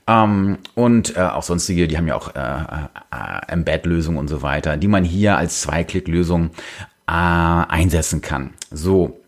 Ähm, 0.09 0.59
und 0.75 1.17
äh, 1.17 1.21
auch 1.21 1.43
sonstige, 1.43 1.87
die 1.87 1.97
haben 1.97 2.09
ja 2.09 2.17
auch 2.17 2.35
äh, 2.35 2.41
äh, 2.41 3.53
Embed-Lösungen 3.53 4.19
und 4.19 4.29
so 4.29 4.43
weiter, 4.43 4.77
die 4.77 4.89
man 4.89 5.05
hier 5.05 5.37
als 5.37 5.61
Zwei-Klick-Lösung 5.61 6.51
äh, 7.07 7.13
einsetzen 7.13 8.23
kann. 8.23 8.55
So, 8.71 9.21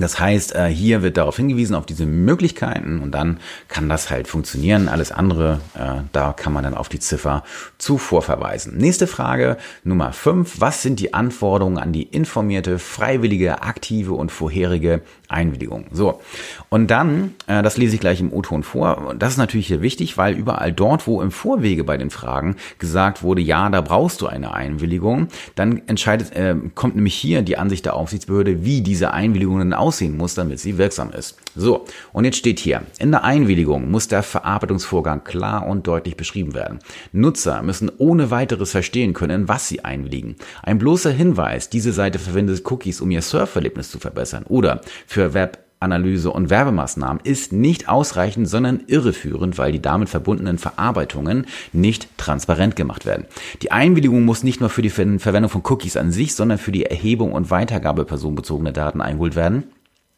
das 0.00 0.20
heißt, 0.20 0.54
äh, 0.54 0.66
hier 0.66 1.02
wird 1.02 1.16
darauf 1.16 1.36
hingewiesen, 1.36 1.74
auf 1.74 1.86
diese 1.86 2.06
Möglichkeiten 2.06 3.00
und 3.00 3.12
dann 3.12 3.38
kann 3.68 3.88
das 3.88 4.10
halt 4.10 4.28
funktionieren. 4.28 4.88
Alles 4.88 5.12
andere, 5.12 5.60
äh, 5.74 6.02
da 6.12 6.32
kann 6.32 6.52
man 6.52 6.64
dann 6.64 6.74
auf 6.74 6.88
die 6.88 6.98
Ziffer 6.98 7.44
zuvor 7.78 8.22
verweisen. 8.22 8.76
Nächste 8.76 9.06
Frage, 9.06 9.56
Nummer 9.84 10.12
5. 10.12 10.60
Was 10.60 10.82
sind 10.82 11.00
die 11.00 11.14
Anforderungen 11.14 11.78
an 11.78 11.92
die 11.92 12.02
informierte, 12.02 12.78
freiwillige, 12.78 13.62
aktive 13.62 14.14
und 14.14 14.30
vorherige 14.32 15.02
Einwilligung? 15.28 15.86
So, 15.92 16.20
und 16.68 16.90
dann, 16.90 17.34
äh, 17.46 17.62
das 17.62 17.76
lese 17.76 17.94
ich 17.94 18.00
gleich 18.00 18.20
im 18.20 18.32
O-Ton 18.32 18.62
vor. 18.62 18.98
Und 19.06 19.22
das 19.22 19.32
ist 19.32 19.38
natürlich 19.38 19.66
hier 19.66 19.82
wichtig, 19.82 20.16
weil 20.18 20.34
überall 20.34 20.72
dort, 20.72 21.06
wo 21.06 21.22
im 21.22 21.30
Vorwege 21.30 21.84
bei 21.84 21.96
den 21.96 22.10
Fragen 22.10 22.56
gesagt 22.78 23.22
wurde, 23.22 23.40
ja, 23.40 23.68
da 23.70 23.80
brauchst 23.80 24.20
du 24.20 24.26
eine 24.26 24.54
Einwilligung, 24.54 25.28
dann 25.54 25.82
entscheidet, 25.86 26.32
kommt 26.74 26.96
nämlich 26.96 27.14
hier 27.14 27.42
die 27.42 27.56
Ansicht 27.56 27.84
der 27.84 27.94
Aufsichtsbehörde, 27.94 28.64
wie 28.64 28.82
diese 28.82 29.12
Einwilligungen 29.12 29.72
aussehen 29.72 29.89
aussehen 29.90 30.16
muss, 30.16 30.36
damit 30.36 30.60
sie 30.60 30.78
wirksam 30.78 31.10
ist. 31.10 31.36
So, 31.56 31.84
und 32.12 32.24
jetzt 32.24 32.36
steht 32.36 32.60
hier, 32.60 32.82
in 33.00 33.10
der 33.10 33.24
Einwilligung 33.24 33.90
muss 33.90 34.06
der 34.06 34.22
Verarbeitungsvorgang 34.22 35.24
klar 35.24 35.66
und 35.66 35.88
deutlich 35.88 36.16
beschrieben 36.16 36.54
werden. 36.54 36.78
Nutzer 37.10 37.60
müssen 37.62 37.90
ohne 37.98 38.30
weiteres 38.30 38.70
verstehen 38.70 39.14
können, 39.14 39.48
was 39.48 39.66
sie 39.66 39.84
einwilligen. 39.84 40.36
Ein 40.62 40.78
bloßer 40.78 41.10
Hinweis, 41.10 41.70
diese 41.70 41.92
Seite 41.92 42.20
verwendet 42.20 42.62
Cookies, 42.70 43.00
um 43.00 43.10
ihr 43.10 43.20
Surferlebnis 43.20 43.90
zu 43.90 43.98
verbessern 43.98 44.44
oder 44.48 44.80
für 45.08 45.34
Web 45.34 45.58
Analyse 45.80 46.30
und 46.30 46.50
Werbemaßnahmen 46.50 47.22
ist 47.24 47.52
nicht 47.52 47.88
ausreichend, 47.88 48.48
sondern 48.48 48.82
irreführend, 48.86 49.56
weil 49.56 49.72
die 49.72 49.80
damit 49.80 50.10
verbundenen 50.10 50.58
Verarbeitungen 50.58 51.46
nicht 51.72 52.06
transparent 52.18 52.76
gemacht 52.76 53.06
werden. 53.06 53.24
Die 53.62 53.72
Einwilligung 53.72 54.26
muss 54.26 54.42
nicht 54.42 54.60
nur 54.60 54.68
für 54.68 54.82
die 54.82 54.90
Verwendung 54.90 55.50
von 55.50 55.62
Cookies 55.64 55.96
an 55.96 56.12
sich, 56.12 56.34
sondern 56.34 56.58
für 56.58 56.72
die 56.72 56.84
Erhebung 56.84 57.32
und 57.32 57.50
Weitergabe 57.50 58.04
personenbezogener 58.04 58.72
Daten 58.72 59.00
eingeholt 59.00 59.36
werden. 59.36 59.64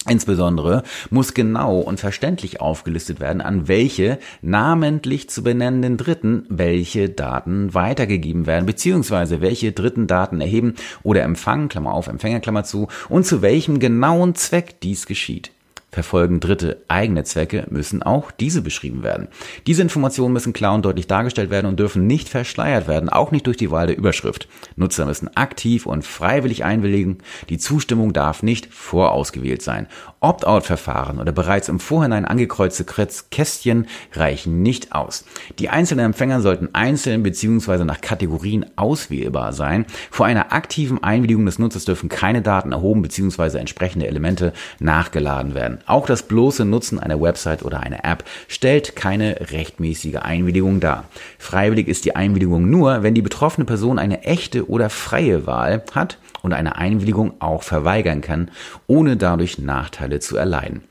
Insbesondere 0.09 0.83
muss 1.11 1.33
genau 1.33 1.79
und 1.79 2.01
verständlich 2.01 2.61
aufgelistet 2.61 3.21
werden, 3.21 3.41
an 3.41 3.69
welche 3.69 4.19
namentlich 4.41 5.31
zu 5.31 5.45
benennenden 5.45 5.97
Dritten 5.97 6.45
welche 6.49 7.09
Daten 7.09 7.73
weitergegeben 7.73 8.47
werden, 8.47 8.67
beziehungsweise 8.67 9.41
welche 9.41 9.71
dritten 9.71 10.09
Daten 10.09 10.41
erheben 10.41 10.75
oder 11.05 11.23
empfangen, 11.23 11.69
Klammer 11.69 11.95
auf, 11.95 12.09
Empfänger, 12.09 12.41
Klammer 12.41 12.65
zu, 12.65 12.89
und 13.09 13.27
zu 13.27 13.43
welchem 13.43 13.79
genauen 13.79 14.35
Zweck 14.35 14.81
dies 14.81 15.07
geschieht. 15.07 15.53
Verfolgen 15.93 16.41
Dritte 16.41 16.83
eigene 16.89 17.23
Zwecke, 17.23 17.67
müssen 17.69 18.03
auch 18.03 18.31
diese 18.31 18.63
beschrieben 18.63 19.03
werden. 19.03 19.29
Diese 19.67 19.83
Informationen 19.83 20.33
müssen 20.33 20.55
klar 20.55 20.75
und 20.75 20.87
deutlich 20.87 21.07
dargestellt 21.07 21.51
werden 21.51 21.67
und 21.67 21.79
dürfen 21.79 22.07
nicht 22.07 22.31
verschleiert 22.31 22.89
werden, 22.89 23.11
auch 23.11 23.31
nicht 23.31 23.47
durch 23.47 23.59
die 23.59 23.71
Wahl 23.71 23.89
der 23.89 23.99
Überschrift. 23.99 24.49
Nutzer 24.75 25.05
müssen 25.05 25.37
aktiv 25.37 25.85
und 25.85 26.07
freiwillig 26.07 26.65
einwilligen. 26.65 27.19
Die 27.51 27.59
Zustimmung 27.59 28.15
darf 28.15 28.43
nicht 28.43 28.73
vorausgewählt 28.73 29.61
sein. 29.61 29.87
Opt-out-Verfahren 30.21 31.19
oder 31.19 31.31
bereits 31.31 31.69
im 31.69 31.79
Vorhinein 31.79 32.25
angekreuzte 32.25 32.87
Kästchen 33.31 33.87
reichen 34.15 34.63
nicht 34.63 34.95
aus. 34.95 35.27
Die 35.59 35.69
einzelnen 35.69 36.07
Empfänger 36.07 36.41
sollten 36.41 36.71
einzeln 36.73 37.23
bzw. 37.23 37.85
nach 37.85 38.01
Kategorien 38.01 38.65
auswählbar 38.77 39.53
sein. 39.53 39.85
Vor 40.11 40.25
einer 40.25 40.55
aktiven 40.55 41.05
Einwilligung 41.05 41.45
des 41.45 41.59
Nutzers 41.59 41.85
dürfen 41.85 42.09
keine 42.09 42.41
Daten 42.41 42.73
erhoben 42.73 43.03
bzw. 43.03 43.59
entsprechende 43.59 44.07
Elemente 44.07 44.55
nachgeladen 44.79 45.55
werden. 45.55 45.82
Auch 45.87 46.07
das 46.07 46.23
bloße 46.25 46.65
Nutzen 46.65 46.99
einer 46.99 47.21
Website 47.21 47.65
oder 47.65 47.81
einer 47.81 48.05
App 48.05 48.25
stellt 48.49 48.97
keine 48.97 49.51
rechtmäßige 49.51 50.17
Einwilligung 50.17 50.81
dar. 50.81 51.05
Freiwillig 51.39 51.89
ist 51.89 52.05
die 52.05 52.17
Einwilligung 52.17 52.71
nur, 52.71 53.03
wenn 53.03 53.15
die 53.15 53.23
betroffene 53.23 53.65
Person 53.65 53.99
eine 53.99 54.23
echte 54.25 54.69
oder 54.69 54.91
freie 54.91 55.47
Wahl 55.47 55.83
hat 55.95 56.19
und 56.43 56.53
eine 56.53 56.77
Einwilligung 56.77 57.35
auch 57.41 57.63
verweigern 57.63 58.21
kann, 58.21 58.51
ohne 58.87 59.17
dadurch 59.17 59.59
Nachteile 59.59 60.21
zu 60.21 60.37
erleiden. 60.37 60.83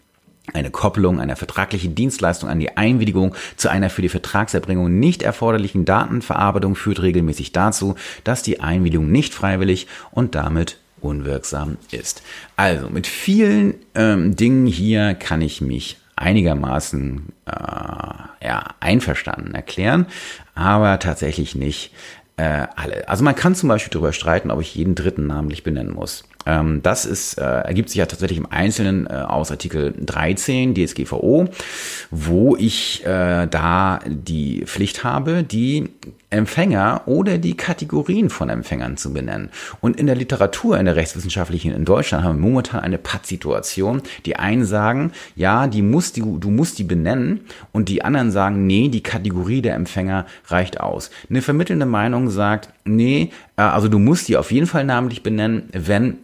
Eine 0.53 0.71
Koppelung 0.71 1.21
einer 1.21 1.36
vertraglichen 1.36 1.95
Dienstleistung 1.95 2.50
an 2.50 2.60
die 2.60 2.75
Einwilligung 2.75 3.36
zu 3.55 3.69
einer 3.69 3.89
für 3.89 4.01
die 4.01 4.10
Vertragserbringung 4.10 5.00
nicht 5.00 5.24
erforderlichen 5.24 5.86
Datenverarbeitung 5.86 6.75
führt 6.75 7.01
regelmäßig 7.01 7.51
dazu, 7.53 7.95
dass 8.24 8.43
die 8.43 8.60
Einwilligung 8.60 9.10
nicht 9.12 9.33
freiwillig 9.33 9.88
und 10.12 10.36
damit 10.36 10.77
unwirksam 11.01 11.77
ist. 11.91 12.22
Also 12.55 12.89
mit 12.89 13.08
vielen 13.08 13.75
ähm, 13.96 14.36
Dingen 14.36 14.67
hier 14.67 15.15
kann 15.15 15.41
ich 15.41 15.62
mich 15.62 15.98
einigermaßen 16.15 17.29
äh, 17.46 17.51
ja, 17.51 18.63
einverstanden 18.79 19.55
erklären, 19.55 20.05
aber 20.55 21.00
tatsächlich 21.00 21.55
nicht 21.55 21.91
äh, 22.38 22.67
alle. 22.75 23.08
Also 23.10 23.24
man 23.24 23.36
kann 23.36 23.55
zum 23.55 23.70
Beispiel 23.70 23.91
darüber 23.91 24.13
streiten, 24.13 24.51
ob 24.51 24.62
ich 24.62 24.75
jeden 24.75 24.96
dritten 24.96 25.27
namentlich 25.27 25.63
benennen 25.63 25.93
muss. 25.93 26.24
Ähm, 26.46 26.81
das 26.81 27.05
ist, 27.05 27.38
äh, 27.38 27.43
ergibt 27.43 27.89
sich 27.89 27.98
ja 27.98 28.05
tatsächlich 28.05 28.39
im 28.39 28.51
Einzelnen 28.51 29.08
äh, 29.08 29.13
aus 29.13 29.51
Artikel 29.51 29.93
13 30.00 30.74
DSGVO, 30.74 31.50
wo 32.10 32.55
ich 32.55 33.05
äh, 33.05 33.48
da 33.48 34.00
die 34.05 34.63
Pflicht 34.65 35.03
habe, 35.03 35.43
die 35.43 35.89
Empfänger 36.31 37.03
oder 37.05 37.38
die 37.38 37.55
Kategorien 37.55 38.29
von 38.29 38.50
Empfängern 38.50 38.97
zu 38.97 39.13
benennen. 39.13 39.50
Und 39.81 40.00
in 40.00 40.07
der 40.07 40.15
Literatur, 40.15 40.79
in 40.79 40.85
der 40.85 40.95
rechtswissenschaftlichen 40.95 41.73
in 41.73 41.85
Deutschland 41.85 42.23
haben 42.23 42.41
wir 42.41 42.50
momentan 42.50 42.79
eine 42.79 42.97
Pattsituation. 42.97 44.01
Die 44.25 44.38
einen 44.38 44.65
sagen, 44.65 45.11
ja, 45.35 45.67
die 45.67 45.81
muss 45.81 46.13
die, 46.13 46.21
du 46.21 46.50
musst 46.50 46.79
die 46.79 46.83
benennen 46.83 47.41
und 47.71 47.89
die 47.89 48.03
anderen 48.03 48.31
sagen, 48.31 48.65
nee, 48.65 48.88
die 48.88 49.03
Kategorie 49.03 49.61
der 49.61 49.75
Empfänger 49.75 50.25
reicht 50.47 50.79
aus. 50.79 51.11
Eine 51.29 51.41
vermittelnde 51.41 51.85
Meinung 51.85 52.29
sagt, 52.29 52.69
nee, 52.85 53.31
äh, 53.57 53.61
also 53.61 53.88
du 53.88 54.00
musst 54.00 54.27
die 54.27 54.38
auf 54.38 54.51
jeden 54.51 54.67
Fall 54.67 54.85
namentlich 54.85 55.23
benennen, 55.23 55.69
wenn 55.73 56.17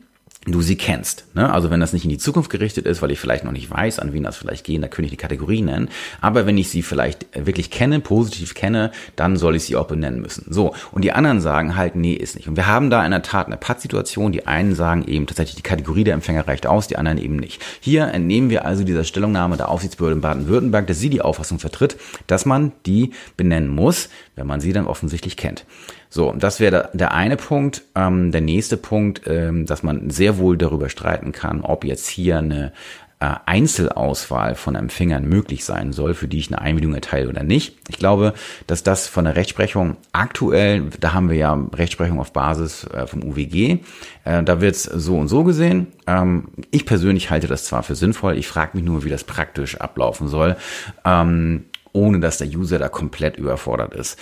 du 0.52 0.62
sie 0.62 0.78
kennst. 0.78 1.26
Ne? 1.36 1.52
Also 1.52 1.70
wenn 1.70 1.80
das 1.80 1.94
nicht 1.94 2.04
in 2.04 2.10
die 2.10 2.18
Zukunft 2.18 2.50
gerichtet 2.50 2.86
ist, 2.86 3.02
weil 3.02 3.12
ich 3.12 3.20
vielleicht 3.20 3.44
noch 3.44 3.52
nicht 3.52 3.70
weiß, 3.70 4.00
an 4.00 4.14
wen 4.14 4.24
das 4.24 4.38
vielleicht 4.38 4.66
gehen, 4.66 4.82
da 4.82 4.88
könnte 4.88 5.06
ich 5.06 5.12
die 5.12 5.18
Kategorie 5.18 5.62
nennen. 5.62 5.90
Aber 6.22 6.46
wenn 6.46 6.58
ich 6.58 6.70
sie 6.70 6.82
vielleicht 6.82 7.28
wirklich 7.34 7.70
kenne, 7.70 8.00
positiv 8.00 8.54
kenne, 8.54 8.92
dann 9.16 9.38
soll 9.38 9.56
ich 9.56 9.64
sie 9.64 9.76
auch 9.76 9.88
benennen 9.88 10.22
müssen. 10.22 10.46
So, 10.50 10.74
und 10.92 11.04
die 11.04 11.12
anderen 11.12 11.42
sagen 11.42 11.76
halt, 11.76 11.96
nee, 11.96 12.14
ist 12.14 12.36
nicht. 12.36 12.48
Und 12.48 12.56
wir 12.56 12.68
haben 12.68 12.90
da 12.90 13.04
in 13.06 13.12
der 13.12 13.22
Tat 13.22 13.48
eine 13.48 13.58
Pattsituation. 13.58 14.32
Die 14.32 14.48
einen 14.48 14.76
sagen 14.76 15.06
eben 15.08 15.28
tatsächlich, 15.28 15.56
die 15.56 15.64
Kategorie 15.64 16.04
der 16.04 16.14
Empfänger 16.14 16.48
reicht 16.48 16.68
aus, 16.68 16.88
die 16.88 16.98
anderen 16.98 17.18
eben 17.18 17.36
nicht. 17.36 17.62
Hier 17.80 18.08
entnehmen 18.08 18.50
wir 18.50 18.66
also 18.66 18.84
dieser 18.84 19.04
Stellungnahme 19.04 19.58
der 19.58 19.70
Aufsichtsbehörde 19.70 20.16
in 20.16 20.22
Baden-Württemberg, 20.22 20.88
dass 20.88 21.00
sie 21.00 21.10
die 21.10 21.22
Auffassung 21.22 21.60
vertritt, 21.60 21.98
dass 22.28 22.46
man 22.46 22.72
die 22.86 23.12
benennen 23.36 23.70
muss, 23.70 24.10
wenn 24.36 24.48
man 24.48 24.62
sie 24.62 24.74
dann 24.74 24.88
offensichtlich 24.88 25.36
kennt. 25.36 25.66
So, 26.10 26.34
das 26.38 26.60
wäre 26.60 26.90
der 26.94 27.14
eine 27.14 27.38
Punkt. 27.38 27.84
Ähm, 27.96 28.32
der 28.32 28.42
nächste 28.42 28.78
Punkt, 28.78 29.22
ähm, 29.28 29.66
dass 29.66 29.84
man 29.84 30.10
sehr 30.10 30.38
wohl 30.38 30.58
darüber 30.58 30.90
streiten 30.90 31.32
kann, 31.32 31.62
ob 31.62 31.84
jetzt 31.84 32.08
hier 32.08 32.38
eine 32.38 32.72
äh, 33.20 33.34
Einzelauswahl 33.46 34.54
von 34.54 34.76
Empfängern 34.76 35.28
möglich 35.28 35.66
sein 35.66 35.92
soll, 35.92 36.14
für 36.14 36.28
die 36.28 36.38
ich 36.38 36.50
eine 36.50 36.62
Einwilligung 36.62 36.94
erteile 36.94 37.30
oder 37.30 37.44
nicht. 37.44 37.76
Ich 37.90 37.98
glaube, 37.98 38.34
dass 38.68 38.84
das 38.84 39.08
von 39.08 39.26
der 39.26 39.36
Rechtsprechung 39.36 39.98
aktuell, 40.12 40.84
da 41.00 41.14
haben 41.14 41.30
wir 41.30 41.38
ja 41.38 41.60
Rechtsprechung 41.74 42.20
auf 42.20 42.32
Basis 42.32 42.84
äh, 42.86 43.08
vom 43.08 43.24
UWG, 43.24 43.80
äh, 44.24 44.44
da 44.44 44.62
wird 44.62 44.76
es 44.76 44.84
so 44.84 45.18
und 45.18 45.30
so 45.30 45.44
gesehen. 45.44 45.88
Ähm, 46.06 46.50
ich 46.70 46.86
persönlich 46.86 47.32
halte 47.32 47.48
das 47.48 47.66
zwar 47.66 47.82
für 47.82 47.96
sinnvoll, 47.96 48.38
ich 48.38 48.48
frage 48.48 48.78
mich 48.78 48.86
nur, 48.86 49.04
wie 49.04 49.10
das 49.10 49.24
praktisch 49.24 49.78
ablaufen 49.78 50.28
soll, 50.28 50.56
ähm, 51.04 51.66
ohne 51.94 52.20
dass 52.20 52.38
der 52.38 52.48
User 52.48 52.78
da 52.78 52.88
komplett 52.88 53.38
überfordert 53.38 53.96
ist. 53.96 54.20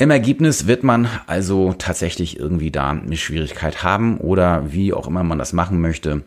Im 0.00 0.12
Ergebnis 0.12 0.68
wird 0.68 0.84
man 0.84 1.08
also 1.26 1.74
tatsächlich 1.76 2.38
irgendwie 2.38 2.70
da 2.70 2.90
eine 2.90 3.16
Schwierigkeit 3.16 3.82
haben 3.82 4.18
oder 4.18 4.72
wie 4.72 4.92
auch 4.94 5.08
immer 5.08 5.24
man 5.24 5.38
das 5.38 5.52
machen 5.52 5.80
möchte. 5.80 6.22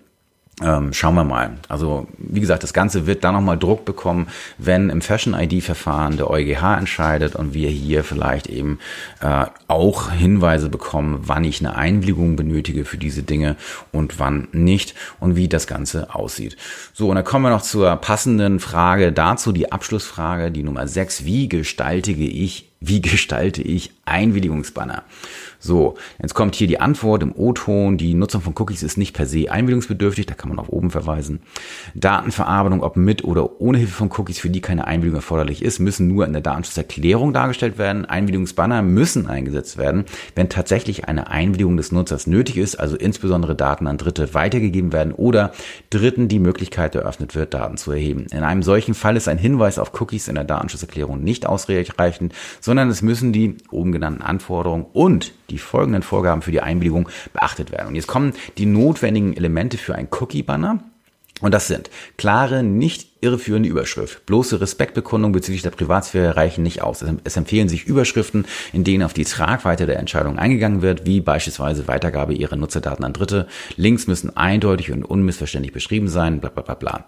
Ähm, 0.61 0.91
schauen 0.91 1.15
wir 1.15 1.23
mal. 1.23 1.53
Also 1.69 2.05
wie 2.17 2.41
gesagt, 2.41 2.63
das 2.63 2.73
Ganze 2.73 3.07
wird 3.07 3.23
da 3.23 3.31
nochmal 3.31 3.57
Druck 3.57 3.85
bekommen, 3.85 4.27
wenn 4.57 4.89
im 4.89 5.01
Fashion-ID-Verfahren 5.01 6.17
der 6.17 6.29
EuGH 6.29 6.77
entscheidet 6.77 7.35
und 7.35 7.53
wir 7.53 7.69
hier 7.69 8.03
vielleicht 8.03 8.47
eben 8.47 8.79
äh, 9.21 9.45
auch 9.69 10.11
Hinweise 10.11 10.67
bekommen, 10.67 11.21
wann 11.23 11.45
ich 11.45 11.61
eine 11.61 11.77
Einwilligung 11.77 12.35
benötige 12.35 12.83
für 12.83 12.97
diese 12.97 13.23
Dinge 13.23 13.55
und 13.93 14.19
wann 14.19 14.49
nicht 14.51 14.95
und 15.21 15.37
wie 15.37 15.47
das 15.47 15.65
Ganze 15.65 16.13
aussieht. 16.13 16.57
So, 16.93 17.07
und 17.07 17.15
dann 17.15 17.25
kommen 17.25 17.45
wir 17.45 17.51
noch 17.51 17.63
zur 17.63 17.95
passenden 17.95 18.59
Frage 18.59 19.13
dazu, 19.13 19.53
die 19.53 19.71
Abschlussfrage, 19.71 20.51
die 20.51 20.63
Nummer 20.63 20.87
6. 20.87 21.23
Wie 21.23 21.47
gestalte 21.47 22.11
ich 22.11 22.70
wie 22.83 22.99
gestalte 22.99 23.61
ich 23.61 23.91
Einwilligungsbanner? 24.05 25.03
So, 25.59 25.95
jetzt 26.19 26.33
kommt 26.33 26.55
hier 26.55 26.65
die 26.65 26.79
Antwort 26.79 27.21
im 27.21 27.35
O-Ton. 27.35 27.97
Die 27.99 28.15
Nutzung 28.15 28.41
von 28.41 28.55
Cookies 28.57 28.81
ist 28.81 28.97
nicht 28.97 29.15
per 29.15 29.27
se 29.27 29.51
einwilligungsbedürftig. 29.51 30.25
Da 30.25 30.33
kann 30.33 30.49
man 30.49 30.57
auf 30.57 30.69
oben 30.69 30.89
verweisen. 30.89 31.41
Datenverarbeitung, 31.93 32.81
ob 32.81 32.97
mit 32.97 33.23
oder 33.23 33.61
ohne 33.61 33.77
Hilfe 33.77 33.93
von 33.93 34.09
Cookies, 34.17 34.39
für 34.39 34.49
die 34.49 34.61
keine 34.61 34.87
Einwilligung 34.87 35.17
erforderlich 35.17 35.61
ist, 35.61 35.77
müssen 35.77 36.07
nur 36.07 36.25
in 36.25 36.33
der 36.33 36.41
Datenschutzerklärung 36.41 37.31
dargestellt 37.33 37.77
werden. 37.77 38.05
Einwilligungsbanner 38.05 38.81
müssen 38.81 39.27
eingesetzt 39.27 39.77
werden, 39.77 40.05
wenn 40.33 40.49
tatsächlich 40.49 41.05
eine 41.05 41.29
Einwilligung 41.29 41.77
des 41.77 41.91
Nutzers 41.91 42.25
nötig 42.25 42.57
ist, 42.57 42.79
also 42.79 42.95
insbesondere 42.95 43.55
Daten 43.55 43.85
an 43.85 43.99
Dritte 43.99 44.33
weitergegeben 44.33 44.91
werden 44.91 45.13
oder 45.13 45.51
Dritten 45.91 46.27
die 46.27 46.39
Möglichkeit 46.39 46.95
eröffnet 46.95 47.35
wird, 47.35 47.53
Daten 47.53 47.77
zu 47.77 47.91
erheben. 47.91 48.25
In 48.31 48.41
einem 48.41 48.63
solchen 48.63 48.95
Fall 48.95 49.15
ist 49.15 49.27
ein 49.27 49.37
Hinweis 49.37 49.77
auf 49.77 50.01
Cookies 50.01 50.27
in 50.27 50.33
der 50.33 50.43
Datenschutzerklärung 50.43 51.23
nicht 51.23 51.45
ausreichend, 51.45 52.33
sondern 52.59 52.70
es 52.77 53.01
müssen 53.01 53.33
die 53.33 53.57
oben 53.71 53.91
genannten 53.91 54.21
Anforderungen 54.21 54.85
und 54.93 55.33
die 55.49 55.57
folgenden 55.57 56.03
Vorgaben 56.03 56.41
für 56.41 56.51
die 56.51 56.61
Einwilligung 56.61 57.09
beachtet 57.33 57.71
werden. 57.71 57.87
Und 57.87 57.95
jetzt 57.95 58.07
kommen 58.07 58.33
die 58.57 58.65
notwendigen 58.65 59.35
Elemente 59.35 59.77
für 59.77 59.95
ein 59.95 60.07
Cookie-Banner. 60.09 60.83
Und 61.41 61.53
das 61.53 61.67
sind 61.67 61.89
klare, 62.17 62.63
nicht 62.63 63.10
irreführende 63.21 63.69
Überschrift. 63.69 64.25
Bloße 64.25 64.59
Respektbekundung 64.59 65.31
bezüglich 65.31 65.61
der 65.61 65.69
Privatsphäre 65.69 66.35
reichen 66.35 66.63
nicht 66.63 66.81
aus. 66.81 67.05
Es 67.23 67.37
empfehlen 67.37 67.69
sich 67.69 67.85
Überschriften, 67.85 68.45
in 68.73 68.83
denen 68.83 69.03
auf 69.03 69.13
die 69.13 69.23
Tragweite 69.23 69.85
der 69.85 69.99
Entscheidung 69.99 70.37
eingegangen 70.37 70.81
wird, 70.81 71.05
wie 71.05 71.21
beispielsweise 71.21 71.87
Weitergabe 71.87 72.33
ihrer 72.33 72.55
Nutzerdaten 72.55 73.05
an 73.05 73.13
Dritte. 73.13 73.47
Links 73.77 74.07
müssen 74.07 74.35
eindeutig 74.35 74.91
und 74.91 75.05
unmissverständlich 75.05 75.71
beschrieben 75.71 76.07
sein, 76.07 76.39
bla 76.41 76.49
bla 76.49 76.63
bla 76.63 76.73
bla. 76.73 77.05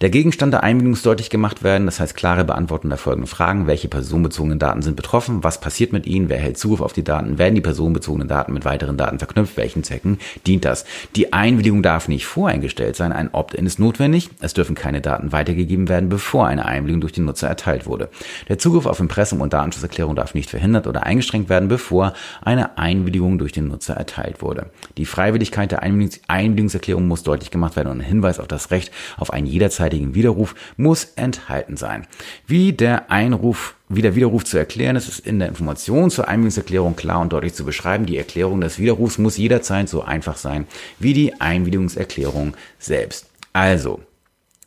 Der 0.00 0.10
Gegenstand 0.10 0.54
der 0.54 0.62
Einwilligung 0.62 0.90
muss 0.90 1.02
deutlich 1.02 1.30
gemacht 1.30 1.62
werden, 1.62 1.86
das 1.86 2.00
heißt 2.00 2.16
klare 2.16 2.44
Beantwortung 2.44 2.88
der 2.88 2.98
folgenden 2.98 3.26
Fragen. 3.26 3.66
Welche 3.66 3.88
personenbezogenen 3.88 4.58
Daten 4.58 4.82
sind 4.82 4.96
betroffen? 4.96 5.42
Was 5.42 5.60
passiert 5.60 5.92
mit 5.92 6.06
ihnen? 6.06 6.28
Wer 6.28 6.38
hält 6.38 6.58
Zugriff 6.58 6.80
auf 6.80 6.92
die 6.92 7.04
Daten? 7.04 7.38
Werden 7.38 7.56
die 7.56 7.60
personenbezogenen 7.60 8.28
Daten 8.28 8.52
mit 8.52 8.64
weiteren 8.64 8.96
Daten 8.96 9.18
verknüpft? 9.18 9.56
Welchen 9.56 9.82
Zwecken 9.82 10.18
dient 10.46 10.64
das? 10.64 10.84
Die 11.16 11.32
Einwilligung 11.32 11.82
darf 11.82 12.08
nicht 12.08 12.26
voreingestellt 12.26 12.96
sein. 12.96 13.12
Ein 13.12 13.30
Opt-in 13.32 13.66
ist 13.66 13.78
notwendig. 13.78 14.30
Es 14.40 14.54
dürfen 14.54 14.74
keine 14.74 15.00
Daten 15.00 15.32
weitergegeben 15.40 15.88
werden, 15.88 16.10
bevor 16.10 16.46
eine 16.46 16.66
Einwilligung 16.66 17.00
durch 17.00 17.12
den 17.12 17.24
Nutzer 17.24 17.48
erteilt 17.48 17.86
wurde. 17.86 18.10
Der 18.48 18.58
Zugriff 18.58 18.84
auf 18.84 19.00
Impressum 19.00 19.40
und 19.40 19.54
Datenschutzerklärung 19.54 20.14
darf 20.14 20.34
nicht 20.34 20.50
verhindert 20.50 20.86
oder 20.86 21.04
eingeschränkt 21.04 21.48
werden, 21.48 21.68
bevor 21.68 22.12
eine 22.42 22.76
Einwilligung 22.76 23.38
durch 23.38 23.52
den 23.52 23.68
Nutzer 23.68 23.94
erteilt 23.94 24.42
wurde. 24.42 24.66
Die 24.98 25.06
Freiwilligkeit 25.06 25.72
der 25.72 25.82
Einwilligungserklärung 25.82 27.08
muss 27.08 27.22
deutlich 27.22 27.50
gemacht 27.50 27.76
werden 27.76 27.88
und 27.88 28.00
ein 28.00 28.06
Hinweis 28.06 28.38
auf 28.38 28.48
das 28.48 28.70
Recht 28.70 28.92
auf 29.16 29.32
einen 29.32 29.46
jederzeitigen 29.46 30.14
Widerruf 30.14 30.54
muss 30.76 31.04
enthalten 31.16 31.76
sein. 31.76 32.06
Wie 32.46 32.72
der 32.74 33.10
Einruf 33.10 33.76
wie 33.92 34.02
der 34.02 34.14
Widerruf 34.14 34.44
zu 34.44 34.56
erklären 34.56 34.94
ist, 34.94 35.08
ist 35.08 35.26
in 35.26 35.40
der 35.40 35.48
Information 35.48 36.10
zur 36.10 36.28
Einwilligungserklärung 36.28 36.94
klar 36.94 37.20
und 37.20 37.32
deutlich 37.32 37.54
zu 37.54 37.64
beschreiben. 37.64 38.06
Die 38.06 38.18
Erklärung 38.18 38.60
des 38.60 38.78
Widerrufs 38.78 39.18
muss 39.18 39.36
jederzeit 39.36 39.88
so 39.88 40.02
einfach 40.02 40.36
sein 40.36 40.68
wie 41.00 41.12
die 41.12 41.40
Einwilligungserklärung 41.40 42.54
selbst. 42.78 43.26
Also, 43.52 44.00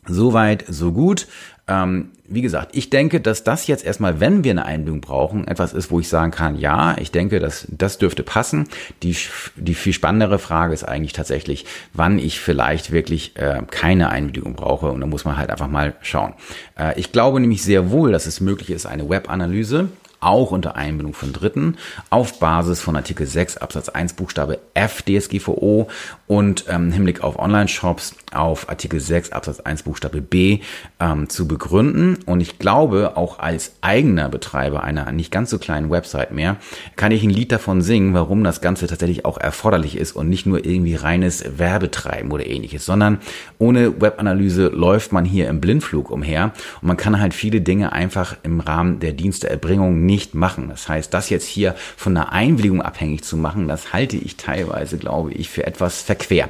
Soweit, 0.06 0.64
so 0.68 0.92
gut. 0.92 1.26
Ähm, 1.66 2.10
wie 2.26 2.42
gesagt, 2.42 2.76
ich 2.76 2.90
denke, 2.90 3.20
dass 3.20 3.44
das 3.44 3.66
jetzt 3.66 3.84
erstmal, 3.84 4.20
wenn 4.20 4.44
wir 4.44 4.50
eine 4.50 4.64
Einwilligung 4.64 5.00
brauchen, 5.00 5.46
etwas 5.46 5.72
ist, 5.72 5.90
wo 5.90 6.00
ich 6.00 6.08
sagen 6.08 6.30
kann, 6.30 6.56
ja, 6.56 6.96
ich 6.98 7.10
denke, 7.10 7.38
dass 7.38 7.66
das 7.70 7.98
dürfte 7.98 8.22
passen. 8.22 8.68
Die, 9.02 9.16
die 9.56 9.74
viel 9.74 9.92
spannendere 9.92 10.38
Frage 10.38 10.74
ist 10.74 10.84
eigentlich 10.84 11.12
tatsächlich, 11.12 11.64
wann 11.92 12.18
ich 12.18 12.40
vielleicht 12.40 12.92
wirklich 12.92 13.36
äh, 13.36 13.62
keine 13.70 14.10
Einwilligung 14.10 14.54
brauche. 14.54 14.90
Und 14.90 15.00
da 15.00 15.06
muss 15.06 15.24
man 15.24 15.36
halt 15.36 15.50
einfach 15.50 15.68
mal 15.68 15.94
schauen. 16.02 16.34
Äh, 16.78 16.98
ich 16.98 17.12
glaube 17.12 17.40
nämlich 17.40 17.62
sehr 17.62 17.90
wohl, 17.90 18.12
dass 18.12 18.26
es 18.26 18.40
möglich 18.40 18.70
ist, 18.70 18.86
eine 18.86 19.08
Webanalyse 19.08 19.88
auch 20.24 20.50
unter 20.50 20.76
Einbindung 20.76 21.14
von 21.14 21.32
Dritten 21.32 21.76
auf 22.10 22.38
Basis 22.40 22.80
von 22.80 22.96
Artikel 22.96 23.26
6 23.26 23.58
Absatz 23.58 23.88
1 23.88 24.14
Buchstabe 24.14 24.58
F 24.74 25.02
DSGVO 25.02 25.88
und 26.26 26.64
ähm, 26.68 26.92
Hinblick 26.92 27.22
auf 27.22 27.38
Online-Shops 27.38 28.16
auf 28.32 28.68
Artikel 28.68 29.00
6 29.00 29.32
Absatz 29.32 29.60
1 29.60 29.82
Buchstabe 29.82 30.20
B 30.20 30.60
ähm, 31.00 31.28
zu 31.28 31.46
begründen. 31.46 32.18
Und 32.26 32.40
ich 32.40 32.58
glaube, 32.58 33.16
auch 33.16 33.38
als 33.38 33.76
eigener 33.80 34.28
Betreiber 34.28 34.82
einer 34.82 35.12
nicht 35.12 35.30
ganz 35.30 35.50
so 35.50 35.58
kleinen 35.58 35.90
Website 35.90 36.32
mehr, 36.32 36.56
kann 36.96 37.12
ich 37.12 37.22
ein 37.22 37.30
Lied 37.30 37.52
davon 37.52 37.82
singen, 37.82 38.14
warum 38.14 38.44
das 38.44 38.60
Ganze 38.60 38.86
tatsächlich 38.86 39.24
auch 39.24 39.38
erforderlich 39.38 39.96
ist 39.96 40.12
und 40.12 40.28
nicht 40.28 40.46
nur 40.46 40.64
irgendwie 40.64 40.94
reines 40.94 41.58
Werbetreiben 41.58 42.32
oder 42.32 42.46
ähnliches, 42.46 42.86
sondern 42.86 43.18
ohne 43.58 44.00
Webanalyse 44.00 44.68
läuft 44.68 45.12
man 45.12 45.24
hier 45.24 45.48
im 45.48 45.60
Blindflug 45.60 46.10
umher 46.10 46.52
und 46.80 46.88
man 46.88 46.96
kann 46.96 47.20
halt 47.20 47.34
viele 47.34 47.60
Dinge 47.60 47.92
einfach 47.92 48.36
im 48.42 48.60
Rahmen 48.60 49.00
der 49.00 49.12
Diensteerbringung 49.12 50.04
nicht 50.04 50.13
machen. 50.34 50.68
Das 50.68 50.88
heißt, 50.88 51.12
das 51.12 51.30
jetzt 51.30 51.46
hier 51.46 51.74
von 51.96 52.16
einer 52.16 52.32
Einwilligung 52.32 52.82
abhängig 52.82 53.24
zu 53.24 53.36
machen, 53.36 53.68
das 53.68 53.92
halte 53.92 54.16
ich 54.16 54.36
teilweise, 54.36 54.98
glaube 54.98 55.32
ich, 55.32 55.48
für 55.48 55.66
etwas 55.66 56.02
verquer. 56.02 56.48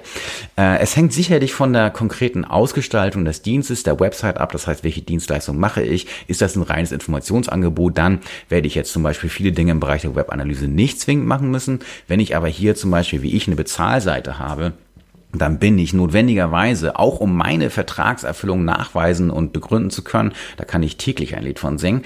Äh, 0.56 0.78
es 0.78 0.96
hängt 0.96 1.12
sicherlich 1.12 1.52
von 1.52 1.72
der 1.72 1.90
konkreten 1.90 2.44
Ausgestaltung 2.44 3.24
des 3.24 3.42
Dienstes, 3.42 3.82
der 3.82 3.98
Website 4.00 4.38
ab. 4.38 4.52
Das 4.52 4.66
heißt, 4.66 4.84
welche 4.84 5.02
Dienstleistung 5.02 5.58
mache 5.58 5.82
ich? 5.82 6.06
Ist 6.26 6.42
das 6.42 6.56
ein 6.56 6.62
reines 6.62 6.92
Informationsangebot? 6.92 7.96
Dann 7.98 8.20
werde 8.48 8.66
ich 8.66 8.74
jetzt 8.74 8.92
zum 8.92 9.02
Beispiel 9.02 9.30
viele 9.30 9.52
Dinge 9.52 9.72
im 9.72 9.80
Bereich 9.80 10.02
der 10.02 10.14
Webanalyse 10.14 10.68
nicht 10.68 11.00
zwingend 11.00 11.26
machen 11.26 11.50
müssen. 11.50 11.80
Wenn 12.08 12.20
ich 12.20 12.36
aber 12.36 12.48
hier 12.48 12.74
zum 12.74 12.90
Beispiel, 12.90 13.22
wie 13.22 13.34
ich, 13.34 13.46
eine 13.46 13.56
Bezahlseite 13.56 14.38
habe, 14.38 14.72
dann 15.40 15.58
bin 15.58 15.78
ich 15.78 15.92
notwendigerweise, 15.92 16.98
auch 16.98 17.20
um 17.20 17.36
meine 17.36 17.70
Vertragserfüllung 17.70 18.64
nachweisen 18.64 19.30
und 19.30 19.52
begründen 19.52 19.90
zu 19.90 20.02
können, 20.02 20.32
da 20.56 20.64
kann 20.64 20.82
ich 20.82 20.96
täglich 20.96 21.36
ein 21.36 21.44
Lied 21.44 21.58
von 21.58 21.78
singen, 21.78 22.02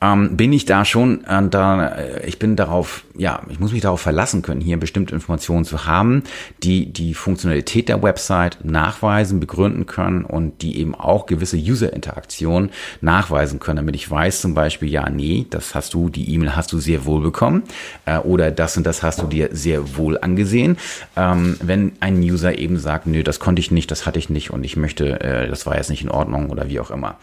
ähm, 0.00 0.36
bin 0.36 0.52
ich 0.52 0.64
da 0.64 0.84
schon, 0.84 1.24
äh, 1.24 1.48
da, 1.48 1.88
äh, 1.88 2.26
ich 2.26 2.38
bin 2.38 2.56
darauf, 2.56 3.04
ja, 3.16 3.42
ich 3.48 3.60
muss 3.60 3.72
mich 3.72 3.82
darauf 3.82 4.00
verlassen 4.00 4.42
können, 4.42 4.60
hier 4.60 4.78
bestimmte 4.78 5.14
Informationen 5.14 5.64
zu 5.64 5.86
haben, 5.86 6.22
die 6.62 6.92
die 6.92 7.14
Funktionalität 7.14 7.88
der 7.88 8.02
Website 8.02 8.58
nachweisen, 8.64 9.40
begründen 9.40 9.86
können 9.86 10.24
und 10.24 10.62
die 10.62 10.78
eben 10.78 10.94
auch 10.94 11.26
gewisse 11.26 11.56
User-Interaktion 11.56 12.70
nachweisen 13.00 13.60
können, 13.60 13.76
damit 13.76 13.94
ich 13.94 14.10
weiß 14.10 14.40
zum 14.40 14.54
Beispiel, 14.54 14.88
ja, 14.88 15.08
nee, 15.08 15.46
das 15.50 15.74
hast 15.74 15.94
du, 15.94 16.08
die 16.08 16.32
E-Mail 16.34 16.56
hast 16.56 16.72
du 16.72 16.78
sehr 16.78 17.04
wohl 17.04 17.20
bekommen 17.20 17.62
äh, 18.06 18.18
oder 18.18 18.50
das 18.50 18.76
und 18.76 18.84
das 18.84 19.02
hast 19.02 19.22
du 19.22 19.26
dir 19.26 19.50
sehr 19.52 19.96
wohl 19.96 20.18
angesehen. 20.18 20.76
Ähm, 21.16 21.56
wenn 21.62 21.92
ein 22.00 22.18
User 22.20 22.58
eben 22.58 22.63
sagt, 22.76 23.06
nö, 23.06 23.22
das 23.22 23.40
konnte 23.40 23.60
ich 23.60 23.70
nicht, 23.70 23.90
das 23.90 24.06
hatte 24.06 24.18
ich 24.18 24.30
nicht 24.30 24.50
und 24.50 24.64
ich 24.64 24.76
möchte, 24.76 25.20
äh, 25.20 25.48
das 25.48 25.66
war 25.66 25.76
jetzt 25.76 25.90
nicht 25.90 26.02
in 26.02 26.10
Ordnung 26.10 26.50
oder 26.50 26.68
wie 26.68 26.80
auch 26.80 26.90
immer. 26.90 27.16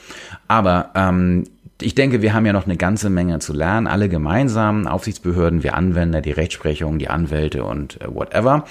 Aber 0.48 0.90
ähm, 0.96 1.46
ich 1.82 1.96
denke, 1.96 2.22
wir 2.22 2.34
haben 2.34 2.46
ja 2.46 2.54
noch 2.54 2.66
eine 2.66 2.78
ganze 2.78 3.10
Menge 3.10 3.40
zu 3.40 3.54
lernen, 3.54 3.88
alle 3.88 4.10
gemeinsam, 4.10 4.88
Aufsichtsbehörden, 4.88 5.64
wir 5.64 5.76
Anwender, 5.76 6.22
die 6.22 6.32
Rechtsprechung, 6.32 7.00
die 7.00 7.10
Anwälte 7.10 7.64
und 7.64 8.00
äh, 8.02 8.14
whatever. 8.14 8.66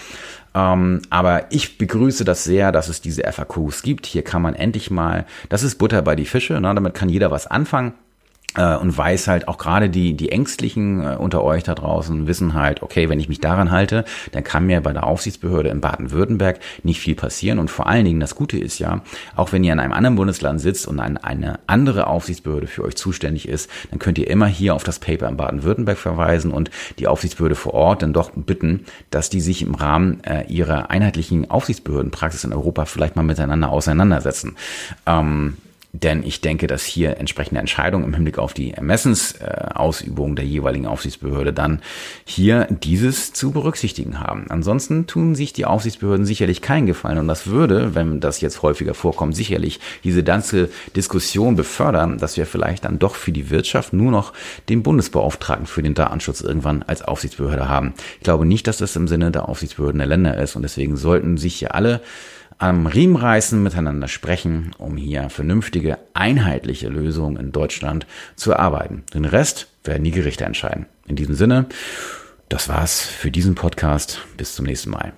Ähm, 0.55 1.03
aber 1.11 1.47
ich 1.51 1.79
begrüße 1.79 2.25
das 2.25 2.45
sehr, 2.45 2.73
dass 2.73 2.89
es 2.89 3.01
diese 3.01 3.23
FAQs 3.23 3.83
gibt. 3.83 4.07
Hier 4.07 4.23
kann 4.23 4.43
man 4.43 4.55
endlich 4.55 4.91
mal, 4.91 5.27
das 5.49 5.63
ist 5.63 5.77
Butter 5.77 6.03
bei 6.03 6.17
die 6.17 6.27
Fische, 6.27 6.61
ne? 6.61 6.75
damit 6.75 6.95
kann 6.95 7.09
jeder 7.09 7.31
was 7.31 7.47
anfangen 7.47 7.95
und 8.59 8.97
weiß 8.97 9.29
halt 9.29 9.49
auch 9.49 9.59
gerade 9.59 9.89
die, 9.89 10.15
die 10.15 10.33
Ängstlichen 10.33 11.05
äh, 11.05 11.17
unter 11.17 11.45
euch 11.45 11.63
da 11.63 11.75
draußen 11.75 12.27
wissen 12.27 12.55
halt, 12.55 12.83
okay, 12.83 13.09
wenn 13.09 13.21
ich 13.21 13.29
mich 13.29 13.41
daran 13.41 13.71
halte, 13.71 14.05
dann 14.33 14.43
kann 14.43 14.67
mir 14.67 14.81
bei 14.81 14.93
der 14.93 15.07
Aufsichtsbehörde 15.07 15.69
in 15.69 15.81
Baden-Württemberg 15.81 16.59
nicht 16.83 17.01
viel 17.01 17.15
passieren. 17.15 17.59
Und 17.59 17.71
vor 17.71 17.87
allen 17.87 18.05
Dingen, 18.05 18.19
das 18.19 18.35
Gute 18.35 18.59
ist 18.59 18.79
ja, 18.79 19.03
auch 19.37 19.53
wenn 19.53 19.63
ihr 19.63 19.73
in 19.73 19.81
einem 19.81 19.93
anderen 19.93 20.17
Bundesland 20.17 20.61
sitzt 20.61 20.89
und 20.89 20.99
eine, 20.99 21.23
eine 21.23 21.61
andere 21.69 22.09
Aufsichtsbehörde 22.09 22.67
für 22.67 22.85
euch 22.85 22.97
zuständig 22.97 23.49
ist, 23.49 23.71
dann 23.91 23.99
könnt 23.99 24.19
ihr 24.19 24.29
immer 24.29 24.47
hier 24.47 24.75
auf 24.75 24.83
das 24.83 24.99
Paper 24.99 25.29
in 25.29 25.37
Baden-Württemberg 25.37 25.99
verweisen 25.99 26.51
und 26.51 26.71
die 26.99 27.07
Aufsichtsbehörde 27.07 27.55
vor 27.55 27.75
Ort 27.75 28.03
dann 28.03 28.13
doch 28.13 28.31
bitten, 28.35 28.85
dass 29.11 29.31
die 29.31 29.41
sich 29.41 29.63
im 29.63 29.75
Rahmen 29.75 30.25
äh, 30.25 30.45
ihrer 30.47 30.91
einheitlichen 30.91 31.51
Aufsichtsbehördenpraxis 31.51 32.45
in 32.45 32.53
Europa 32.53 32.85
vielleicht 32.85 33.15
mal 33.15 33.23
miteinander 33.23 33.71
auseinandersetzen. 33.71 34.57
Ähm, 35.07 35.57
denn 35.93 36.23
ich 36.23 36.41
denke, 36.41 36.69
dass 36.69 36.85
hier 36.85 37.17
entsprechende 37.17 37.61
Entscheidungen 37.61 38.05
im 38.05 38.15
Hinblick 38.15 38.39
auf 38.39 38.55
die 38.55 38.73
Ermessensausübung 38.73 40.37
der 40.37 40.45
jeweiligen 40.45 40.87
Aufsichtsbehörde 40.87 41.53
dann 41.53 41.83
hier 42.25 42.69
dieses 42.71 43.33
zu 43.33 43.51
berücksichtigen 43.51 44.21
haben. 44.21 44.47
Ansonsten 44.51 45.07
tun 45.07 45.35
sich 45.35 45.53
die 45.53 45.67
Aufsichtsbehörden 45.67 46.27
sicherlich 46.27 46.63
keinen 46.63 46.87
Gefallen 46.87 47.19
und 47.19 47.29
das 47.29 47.49
würde, 47.49 47.95
wenn 47.95 48.21
das 48.21 48.41
jetzt 48.41 48.63
häufiger 48.63 48.95
vorkommt, 48.95 49.35
sicherlich 49.35 49.81
diese 50.05 50.23
ganze 50.23 50.69
Diskussion 50.95 51.57
befördern, 51.57 52.19
dass 52.19 52.37
wir 52.37 52.47
vielleicht 52.47 52.85
dann 52.85 53.01
doch 53.01 53.17
für 53.17 53.33
die 53.33 53.51
Wirtschaft 53.51 53.93
nur 53.93 54.13
noch 54.13 54.33
den 54.69 54.83
Bundesbeauftragten 54.83 55.67
für 55.67 55.83
den 55.83 55.95
Datenschutz 55.95 56.41
irgendwann 56.41 56.85
als 56.85 57.03
Aufsichtsbehörde 57.03 57.69
haben. 57.69 57.95
Ich 58.19 58.25
glaube 58.25 58.47
nicht, 58.47 58.67
dass 58.69 58.79
das 58.79 58.95
im 58.95 59.09
Sinne 59.09 59.33
der 59.33 59.49
Aufsichtsbehörden 59.49 59.99
der 59.99 60.07
Länder 60.07 60.39
ist 60.39 60.55
und 60.55 60.63
deswegen 60.63 60.97
sollten 60.97 61.37
sich 61.37 61.57
hier 61.57 61.75
alle 61.75 62.01
am 62.61 62.87
Riemen 62.87 63.17
reißen, 63.17 63.61
miteinander 63.63 64.07
sprechen, 64.07 64.73
um 64.77 64.97
hier 64.97 65.31
vernünftige, 65.31 65.99
einheitliche 66.13 66.89
Lösungen 66.89 67.37
in 67.37 67.53
Deutschland 67.53 68.07
zu 68.37 68.53
erarbeiten. 68.53 69.03
Den 69.15 69.25
Rest 69.25 69.69
werden 69.83 70.05
die 70.05 70.11
Gerichte 70.11 70.45
entscheiden. 70.45 70.87
In 71.07 71.17
diesem 71.17 71.35
Sinne, 71.35 71.67
das 72.51 72.69
war's 72.69 73.01
für 73.01 73.31
diesen 73.31 73.55
Podcast. 73.55 74.21
Bis 74.37 74.55
zum 74.55 74.67
nächsten 74.67 74.91
Mal. 74.91 75.15